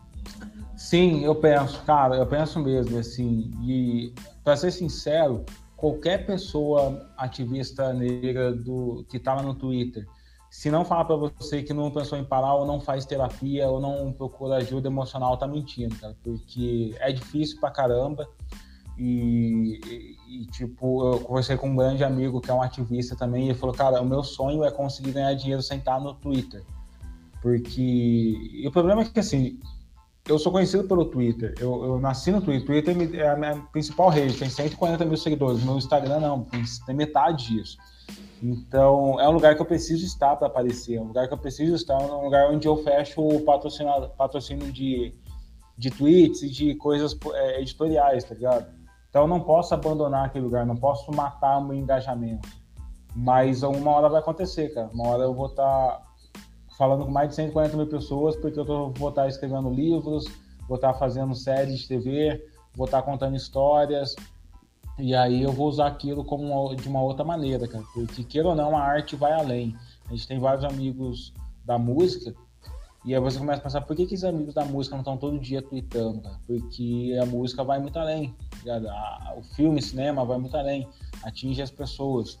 Sim, 0.74 1.22
eu 1.22 1.34
penso, 1.34 1.82
cara, 1.84 2.16
eu 2.16 2.26
penso 2.26 2.58
mesmo, 2.58 2.98
assim, 2.98 3.50
e 3.62 4.14
para 4.42 4.56
ser 4.56 4.70
sincero, 4.70 5.44
qualquer 5.76 6.24
pessoa 6.24 7.06
ativista 7.16 7.92
negra 7.92 8.52
do 8.52 9.04
que 9.08 9.18
tá 9.18 9.34
lá 9.34 9.42
no 9.42 9.54
Twitter, 9.54 10.06
se 10.50 10.68
não 10.68 10.84
falar 10.84 11.04
para 11.04 11.14
você 11.14 11.62
que 11.62 11.72
não 11.72 11.92
pensou 11.92 12.18
em 12.18 12.24
parar 12.24 12.54
ou 12.54 12.66
não 12.66 12.80
faz 12.80 13.06
terapia 13.06 13.68
ou 13.68 13.80
não 13.80 14.12
procura 14.12 14.56
ajuda 14.56 14.88
emocional, 14.88 15.36
tá 15.36 15.46
mentindo, 15.46 15.94
cara, 15.94 16.16
porque 16.24 16.94
é 16.98 17.12
difícil 17.12 17.60
pra 17.60 17.70
caramba. 17.70 18.28
E, 18.98 19.80
e, 20.28 20.46
tipo, 20.46 21.14
eu 21.14 21.20
conversei 21.20 21.56
com 21.56 21.70
um 21.70 21.76
grande 21.76 22.04
amigo 22.04 22.40
que 22.40 22.50
é 22.50 22.54
um 22.54 22.60
ativista 22.60 23.16
também, 23.16 23.46
e 23.46 23.50
ele 23.50 23.58
falou, 23.58 23.74
cara, 23.74 24.02
o 24.02 24.04
meu 24.04 24.22
sonho 24.22 24.62
é 24.64 24.70
conseguir 24.70 25.12
ganhar 25.12 25.32
dinheiro 25.34 25.62
sem 25.62 25.78
estar 25.78 25.98
no 26.00 26.14
Twitter. 26.14 26.62
Porque. 27.40 27.80
E 28.52 28.66
o 28.66 28.70
problema 28.70 29.00
é 29.00 29.04
que, 29.06 29.18
assim, 29.18 29.58
eu 30.28 30.38
sou 30.38 30.52
conhecido 30.52 30.84
pelo 30.84 31.06
Twitter. 31.06 31.54
Eu, 31.58 31.82
eu 31.84 31.98
nasci 31.98 32.30
no 32.30 32.42
Twitter. 32.42 32.66
Twitter 32.66 33.20
é 33.20 33.28
a 33.30 33.36
minha 33.36 33.56
principal 33.72 34.10
rede, 34.10 34.36
tem 34.36 34.50
140 34.50 35.04
mil 35.04 35.16
seguidores. 35.16 35.62
Meu 35.62 35.78
Instagram 35.78 36.20
não, 36.20 36.46
tem 36.84 36.94
metade 36.94 37.46
disso. 37.48 37.78
Então, 38.42 39.20
é 39.20 39.28
um 39.28 39.32
lugar 39.32 39.54
que 39.54 39.60
eu 39.60 39.66
preciso 39.66 40.04
estar 40.04 40.34
para 40.36 40.46
aparecer. 40.46 40.96
É 40.96 41.00
um 41.00 41.08
lugar 41.08 41.28
que 41.28 41.34
eu 41.34 41.38
preciso 41.38 41.74
estar, 41.74 42.00
é 42.00 42.06
um 42.06 42.24
lugar 42.24 42.50
onde 42.50 42.66
eu 42.66 42.76
fecho 42.78 43.20
o 43.20 43.40
patrocínio, 43.42 44.72
de, 44.72 45.14
de 45.76 45.90
tweets 45.90 46.42
e 46.42 46.48
de 46.48 46.74
coisas 46.76 47.16
é, 47.34 47.60
editoriais, 47.60 48.24
tá 48.24 48.34
ligado? 48.34 48.66
Então 49.10 49.22
eu 49.22 49.28
não 49.28 49.40
posso 49.40 49.74
abandonar 49.74 50.26
aquele 50.26 50.44
lugar, 50.44 50.64
não 50.64 50.76
posso 50.76 51.12
matar 51.12 51.58
o 51.58 51.64
meu 51.64 51.76
engajamento. 51.76 52.48
Mas 53.14 53.62
uma 53.62 53.90
hora 53.90 54.08
vai 54.08 54.20
acontecer, 54.20 54.72
cara. 54.72 54.88
Uma 54.94 55.08
hora 55.08 55.24
eu 55.24 55.34
vou 55.34 55.46
estar 55.46 55.64
tá 55.64 56.02
falando 56.78 57.04
com 57.04 57.10
mais 57.10 57.28
de 57.30 57.34
140 57.34 57.76
mil 57.76 57.86
pessoas, 57.88 58.36
porque 58.36 58.58
eu 58.58 58.64
tô, 58.64 58.90
vou 58.90 59.10
estar 59.10 59.22
tá 59.22 59.28
escrevendo 59.28 59.68
livros, 59.68 60.24
vou 60.66 60.76
estar 60.76 60.92
tá 60.92 60.98
fazendo 60.98 61.34
séries 61.34 61.80
de 61.80 61.88
TV, 61.88 62.42
vou 62.74 62.86
estar 62.86 63.02
contando 63.02 63.36
histórias. 63.36 64.14
E 65.00 65.14
aí 65.14 65.42
eu 65.42 65.52
vou 65.52 65.68
usar 65.68 65.86
aquilo 65.86 66.24
como 66.24 66.44
uma, 66.44 66.76
de 66.76 66.88
uma 66.88 67.02
outra 67.02 67.24
maneira, 67.24 67.66
cara. 67.66 67.84
Porque, 67.94 68.22
queira 68.24 68.48
ou 68.48 68.54
não, 68.54 68.76
a 68.76 68.82
arte 68.82 69.16
vai 69.16 69.32
além. 69.32 69.74
A 70.06 70.10
gente 70.10 70.28
tem 70.28 70.38
vários 70.38 70.64
amigos 70.64 71.32
da 71.64 71.78
música 71.78 72.34
e 73.04 73.14
aí 73.14 73.20
você 73.20 73.38
começa 73.38 73.60
a 73.60 73.62
pensar, 73.62 73.80
por 73.80 73.96
que, 73.96 74.04
que 74.04 74.14
os 74.14 74.24
amigos 74.24 74.52
da 74.52 74.64
música 74.64 74.94
não 74.94 75.00
estão 75.00 75.16
todo 75.16 75.38
dia 75.38 75.62
tweetando, 75.62 76.20
cara? 76.20 76.38
Porque 76.46 77.16
a 77.20 77.24
música 77.24 77.64
vai 77.64 77.80
muito 77.80 77.98
além, 77.98 78.34
tá 78.62 79.34
o 79.38 79.42
filme, 79.42 79.80
cinema 79.80 80.22
vai 80.24 80.36
muito 80.36 80.54
além, 80.54 80.86
atinge 81.22 81.62
as 81.62 81.70
pessoas. 81.70 82.38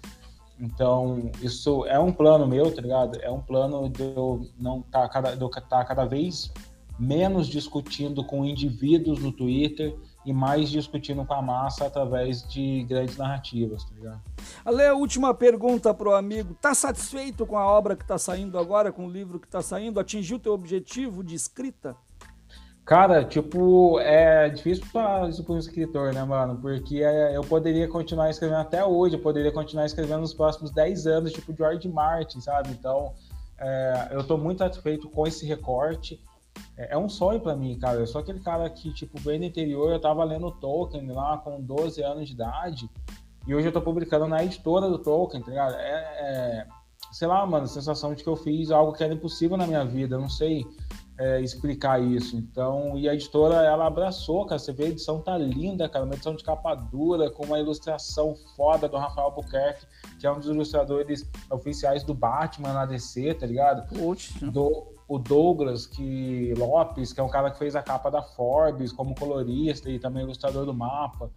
Então, 0.58 1.30
isso 1.40 1.86
é 1.86 1.98
um 1.98 2.12
plano 2.12 2.46
meu, 2.46 2.70
tá 2.74 2.82
ligado? 2.82 3.18
É 3.22 3.30
um 3.30 3.40
plano 3.40 3.88
de 3.88 4.02
eu 4.02 4.46
não 4.58 4.82
tá 4.82 5.08
cada, 5.08 5.30
eu 5.30 5.48
tá 5.48 5.82
cada 5.82 6.04
vez 6.04 6.52
menos 6.98 7.48
discutindo 7.48 8.22
com 8.22 8.44
indivíduos 8.44 9.18
no 9.20 9.32
Twitter 9.32 9.96
e 10.24 10.32
mais 10.32 10.68
discutindo 10.68 11.24
com 11.24 11.34
a 11.34 11.40
massa 11.40 11.86
através 11.86 12.46
de 12.48 12.84
grandes 12.84 13.16
narrativas, 13.16 13.84
tá 13.84 13.94
ligado? 13.94 14.20
Ale, 14.64 14.90
última 14.90 15.32
pergunta 15.32 15.94
pro 15.94 16.14
amigo. 16.14 16.54
Tá 16.60 16.74
satisfeito 16.74 17.46
com 17.46 17.56
a 17.56 17.66
obra 17.66 17.96
que 17.96 18.04
tá 18.04 18.18
saindo 18.18 18.58
agora, 18.58 18.92
com 18.92 19.06
o 19.06 19.10
livro 19.10 19.40
que 19.40 19.48
tá 19.48 19.62
saindo? 19.62 19.98
Atingiu 19.98 20.38
teu 20.38 20.52
objetivo 20.52 21.24
de 21.24 21.34
escrita? 21.34 21.96
Cara, 22.84 23.24
tipo, 23.24 24.00
é 24.00 24.48
difícil 24.48 24.84
para 24.92 25.30
um 25.48 25.58
escritor, 25.58 26.12
né, 26.12 26.24
mano? 26.24 26.58
Porque 26.60 27.02
é, 27.02 27.36
eu 27.36 27.42
poderia 27.42 27.86
continuar 27.86 28.30
escrevendo 28.30 28.60
até 28.60 28.84
hoje, 28.84 29.14
eu 29.14 29.20
poderia 29.20 29.52
continuar 29.52 29.86
escrevendo 29.86 30.20
nos 30.20 30.34
próximos 30.34 30.72
10 30.72 31.06
anos, 31.06 31.32
tipo 31.32 31.54
George 31.54 31.88
Martin, 31.88 32.40
sabe? 32.40 32.70
Então, 32.70 33.14
é, 33.58 34.08
eu 34.10 34.24
tô 34.24 34.36
muito 34.36 34.58
satisfeito 34.58 35.08
com 35.08 35.26
esse 35.26 35.46
recorte 35.46 36.20
é, 36.76 36.94
é 36.94 36.98
um 36.98 37.08
sonho 37.08 37.40
para 37.40 37.56
mim, 37.56 37.78
cara. 37.78 37.98
Eu 37.98 38.06
sou 38.06 38.20
aquele 38.20 38.40
cara 38.40 38.68
que, 38.70 38.92
tipo, 38.92 39.20
bem 39.20 39.38
no 39.38 39.44
interior, 39.44 39.92
eu 39.92 40.00
tava 40.00 40.24
lendo 40.24 40.50
Tolkien 40.50 41.10
lá 41.12 41.38
com 41.38 41.60
12 41.60 42.02
anos 42.02 42.26
de 42.26 42.34
idade, 42.34 42.90
e 43.46 43.54
hoje 43.54 43.68
eu 43.68 43.72
tô 43.72 43.80
publicando 43.80 44.26
na 44.26 44.44
editora 44.44 44.88
do 44.88 44.98
Tolkien, 44.98 45.42
tá 45.42 45.50
ligado? 45.50 45.74
É, 45.74 46.66
é 46.66 46.66
sei 47.12 47.26
lá, 47.26 47.44
mano, 47.46 47.64
a 47.64 47.68
sensação 47.68 48.14
de 48.14 48.22
que 48.22 48.28
eu 48.28 48.36
fiz 48.36 48.70
algo 48.70 48.92
que 48.92 49.02
era 49.02 49.12
impossível 49.12 49.56
na 49.56 49.66
minha 49.66 49.84
vida, 49.84 50.16
eu 50.16 50.20
não 50.20 50.28
sei 50.28 50.64
é, 51.18 51.40
explicar 51.40 52.00
isso. 52.00 52.36
Então, 52.36 52.96
e 52.96 53.08
a 53.08 53.14
editora, 53.14 53.56
ela 53.56 53.86
abraçou, 53.86 54.46
cara, 54.46 54.58
você 54.58 54.72
vê 54.72 54.84
a 54.84 54.88
edição 54.88 55.20
tá 55.20 55.36
linda, 55.36 55.88
cara, 55.88 56.04
uma 56.04 56.14
edição 56.14 56.34
de 56.34 56.42
capa 56.42 56.74
dura, 56.74 57.30
com 57.30 57.44
uma 57.44 57.58
ilustração 57.58 58.34
foda 58.56 58.88
do 58.88 58.96
Rafael 58.96 59.26
Albuquerque, 59.26 59.86
que 60.18 60.26
é 60.26 60.32
um 60.32 60.38
dos 60.38 60.48
ilustradores 60.48 61.28
oficiais 61.50 62.04
do 62.04 62.14
Batman 62.14 62.72
na 62.72 62.86
DC, 62.86 63.34
tá 63.34 63.46
ligado? 63.46 63.86
Poxa. 63.88 64.50
Do, 64.50 64.94
o 65.10 65.18
Douglas 65.18 65.88
que 65.88 66.54
Lopes, 66.56 67.12
que 67.12 67.18
é 67.18 67.22
um 67.22 67.28
cara 67.28 67.50
que 67.50 67.58
fez 67.58 67.74
a 67.74 67.82
capa 67.82 68.08
da 68.08 68.22
Forbes 68.22 68.92
como 68.92 69.12
colorista 69.12 69.90
e 69.90 69.98
também 69.98 70.22
ilustrador 70.22 70.64
do 70.64 70.72
mapa. 70.72 71.28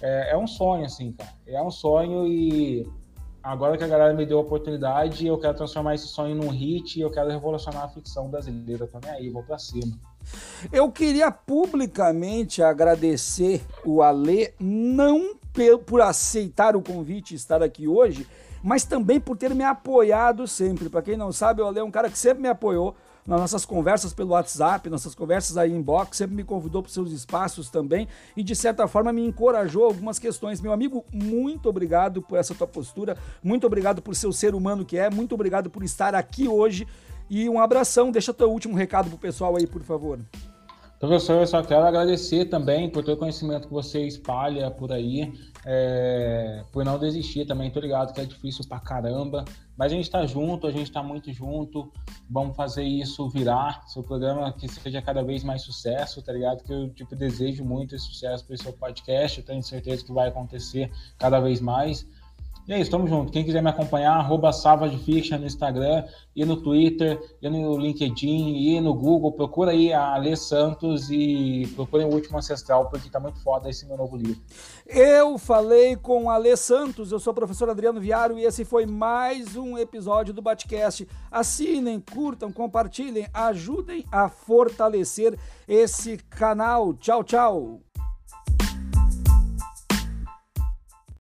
É, 0.00 0.32
é, 0.32 0.36
um 0.36 0.48
sonho, 0.48 0.84
assim, 0.84 1.12
cara. 1.12 1.30
É 1.46 1.62
um 1.62 1.70
sonho 1.70 2.26
e 2.26 2.84
agora 3.40 3.78
que 3.78 3.84
a 3.84 3.86
galera 3.86 4.12
me 4.12 4.26
deu 4.26 4.38
a 4.38 4.40
oportunidade, 4.40 5.24
eu 5.24 5.38
quero 5.38 5.54
transformar 5.54 5.94
esse 5.94 6.08
sonho 6.08 6.34
num 6.34 6.48
hit 6.48 6.98
e 6.98 7.02
eu 7.02 7.12
quero 7.12 7.30
revolucionar 7.30 7.84
a 7.84 7.88
ficção 7.88 8.28
brasileira. 8.28 8.88
Tô 8.88 8.98
nem 8.98 9.12
aí, 9.12 9.30
vou 9.30 9.44
pra 9.44 9.56
cima. 9.56 9.96
Eu 10.72 10.90
queria 10.90 11.30
publicamente 11.30 12.60
agradecer 12.60 13.64
o 13.84 14.02
Alê, 14.02 14.52
não 14.58 15.36
por 15.86 16.00
aceitar 16.00 16.74
o 16.74 16.82
convite 16.82 17.34
e 17.34 17.36
estar 17.36 17.62
aqui 17.62 17.86
hoje, 17.86 18.26
mas 18.64 18.82
também 18.82 19.20
por 19.20 19.36
ter 19.36 19.54
me 19.54 19.62
apoiado 19.62 20.48
sempre. 20.48 20.88
Para 20.88 21.02
quem 21.02 21.16
não 21.16 21.30
sabe, 21.30 21.62
o 21.62 21.66
Alê 21.66 21.78
é 21.78 21.84
um 21.84 21.90
cara 21.90 22.10
que 22.10 22.18
sempre 22.18 22.42
me 22.42 22.48
apoiou 22.48 22.96
nas 23.26 23.40
nossas 23.40 23.64
conversas 23.64 24.12
pelo 24.12 24.30
WhatsApp, 24.30 24.88
nossas 24.90 25.14
conversas 25.14 25.56
aí 25.56 25.72
inbox, 25.72 26.16
sempre 26.16 26.36
me 26.36 26.44
convidou 26.44 26.82
para 26.82 26.90
seus 26.90 27.12
espaços 27.12 27.70
também 27.70 28.08
e 28.36 28.42
de 28.42 28.54
certa 28.54 28.86
forma 28.88 29.12
me 29.12 29.24
encorajou 29.24 29.84
algumas 29.84 30.18
questões. 30.18 30.60
Meu 30.60 30.72
amigo, 30.72 31.04
muito 31.12 31.68
obrigado 31.68 32.20
por 32.20 32.38
essa 32.38 32.54
tua 32.54 32.66
postura, 32.66 33.16
muito 33.42 33.66
obrigado 33.66 34.02
por 34.02 34.14
ser 34.14 34.26
o 34.26 34.32
ser 34.32 34.54
humano 34.54 34.84
que 34.84 34.98
é, 34.98 35.08
muito 35.08 35.34
obrigado 35.34 35.70
por 35.70 35.84
estar 35.84 36.14
aqui 36.14 36.48
hoje 36.48 36.86
e 37.30 37.48
um 37.48 37.60
abração. 37.60 38.10
Deixa 38.10 38.34
teu 38.34 38.50
último 38.50 38.76
recado 38.76 39.08
pro 39.08 39.18
pessoal 39.18 39.56
aí, 39.56 39.66
por 39.66 39.82
favor. 39.82 40.18
Professor, 41.02 41.40
eu 41.40 41.46
só 41.48 41.60
quero 41.64 41.84
agradecer 41.84 42.44
também 42.44 42.88
por 42.88 43.02
todo 43.02 43.16
o 43.16 43.18
conhecimento 43.18 43.66
que 43.66 43.74
você 43.74 44.06
espalha 44.06 44.70
por 44.70 44.92
aí, 44.92 45.32
é, 45.66 46.62
por 46.70 46.84
não 46.84 46.96
desistir 46.96 47.44
também. 47.44 47.72
Tô 47.72 47.80
ligado 47.80 48.12
que 48.12 48.20
é 48.20 48.24
difícil 48.24 48.64
pra 48.68 48.78
caramba, 48.78 49.44
mas 49.76 49.90
a 49.92 49.96
gente 49.96 50.08
tá 50.08 50.24
junto, 50.24 50.64
a 50.64 50.70
gente 50.70 50.92
tá 50.92 51.02
muito 51.02 51.32
junto. 51.32 51.90
Vamos 52.30 52.54
fazer 52.54 52.84
isso 52.84 53.28
virar. 53.30 53.82
Seu 53.88 54.04
programa 54.04 54.52
que 54.52 54.68
seja 54.68 55.02
cada 55.02 55.24
vez 55.24 55.42
mais 55.42 55.62
sucesso, 55.62 56.22
tá 56.22 56.32
ligado? 56.32 56.62
Que 56.62 56.72
eu 56.72 56.88
tipo, 56.90 57.16
desejo 57.16 57.64
muito 57.64 57.96
esse 57.96 58.04
sucesso 58.04 58.46
para 58.46 58.54
o 58.54 58.62
seu 58.62 58.72
podcast. 58.72 59.40
Eu 59.40 59.44
tenho 59.44 59.60
certeza 59.60 60.04
que 60.04 60.12
vai 60.12 60.28
acontecer 60.28 60.88
cada 61.18 61.40
vez 61.40 61.60
mais. 61.60 62.06
E 62.66 62.72
é 62.72 62.80
isso, 62.80 62.90
tamo 62.90 63.08
junto. 63.08 63.32
Quem 63.32 63.44
quiser 63.44 63.60
me 63.60 63.70
acompanhar, 63.70 64.14
arroba 64.14 64.50
Fiction 65.04 65.38
no 65.38 65.46
Instagram, 65.46 66.04
e 66.34 66.44
no 66.44 66.56
Twitter, 66.56 67.20
e 67.42 67.48
no 67.48 67.76
LinkedIn, 67.76 68.56
e 68.56 68.80
no 68.80 68.94
Google, 68.94 69.32
procura 69.32 69.72
aí 69.72 69.92
a 69.92 70.14
Alê 70.14 70.36
Santos 70.36 71.10
e 71.10 71.66
procurem 71.74 72.06
o 72.06 72.12
Último 72.12 72.38
Ancestral, 72.38 72.88
porque 72.88 73.10
tá 73.10 73.18
muito 73.18 73.40
foda 73.40 73.68
esse 73.68 73.86
meu 73.86 73.96
novo 73.96 74.16
livro. 74.16 74.40
Eu 74.86 75.38
falei 75.38 75.96
com 75.96 76.30
a 76.30 76.34
Alê 76.34 76.56
Santos, 76.56 77.10
eu 77.10 77.18
sou 77.18 77.32
o 77.32 77.34
professor 77.34 77.68
Adriano 77.68 78.00
Viário, 78.00 78.38
e 78.38 78.44
esse 78.44 78.64
foi 78.64 78.86
mais 78.86 79.56
um 79.56 79.76
episódio 79.76 80.32
do 80.32 80.40
Batcast. 80.40 81.08
Assinem, 81.30 82.00
curtam, 82.00 82.52
compartilhem, 82.52 83.26
ajudem 83.34 84.04
a 84.12 84.28
fortalecer 84.28 85.36
esse 85.66 86.16
canal. 86.16 86.94
Tchau, 86.94 87.24
tchau! 87.24 87.91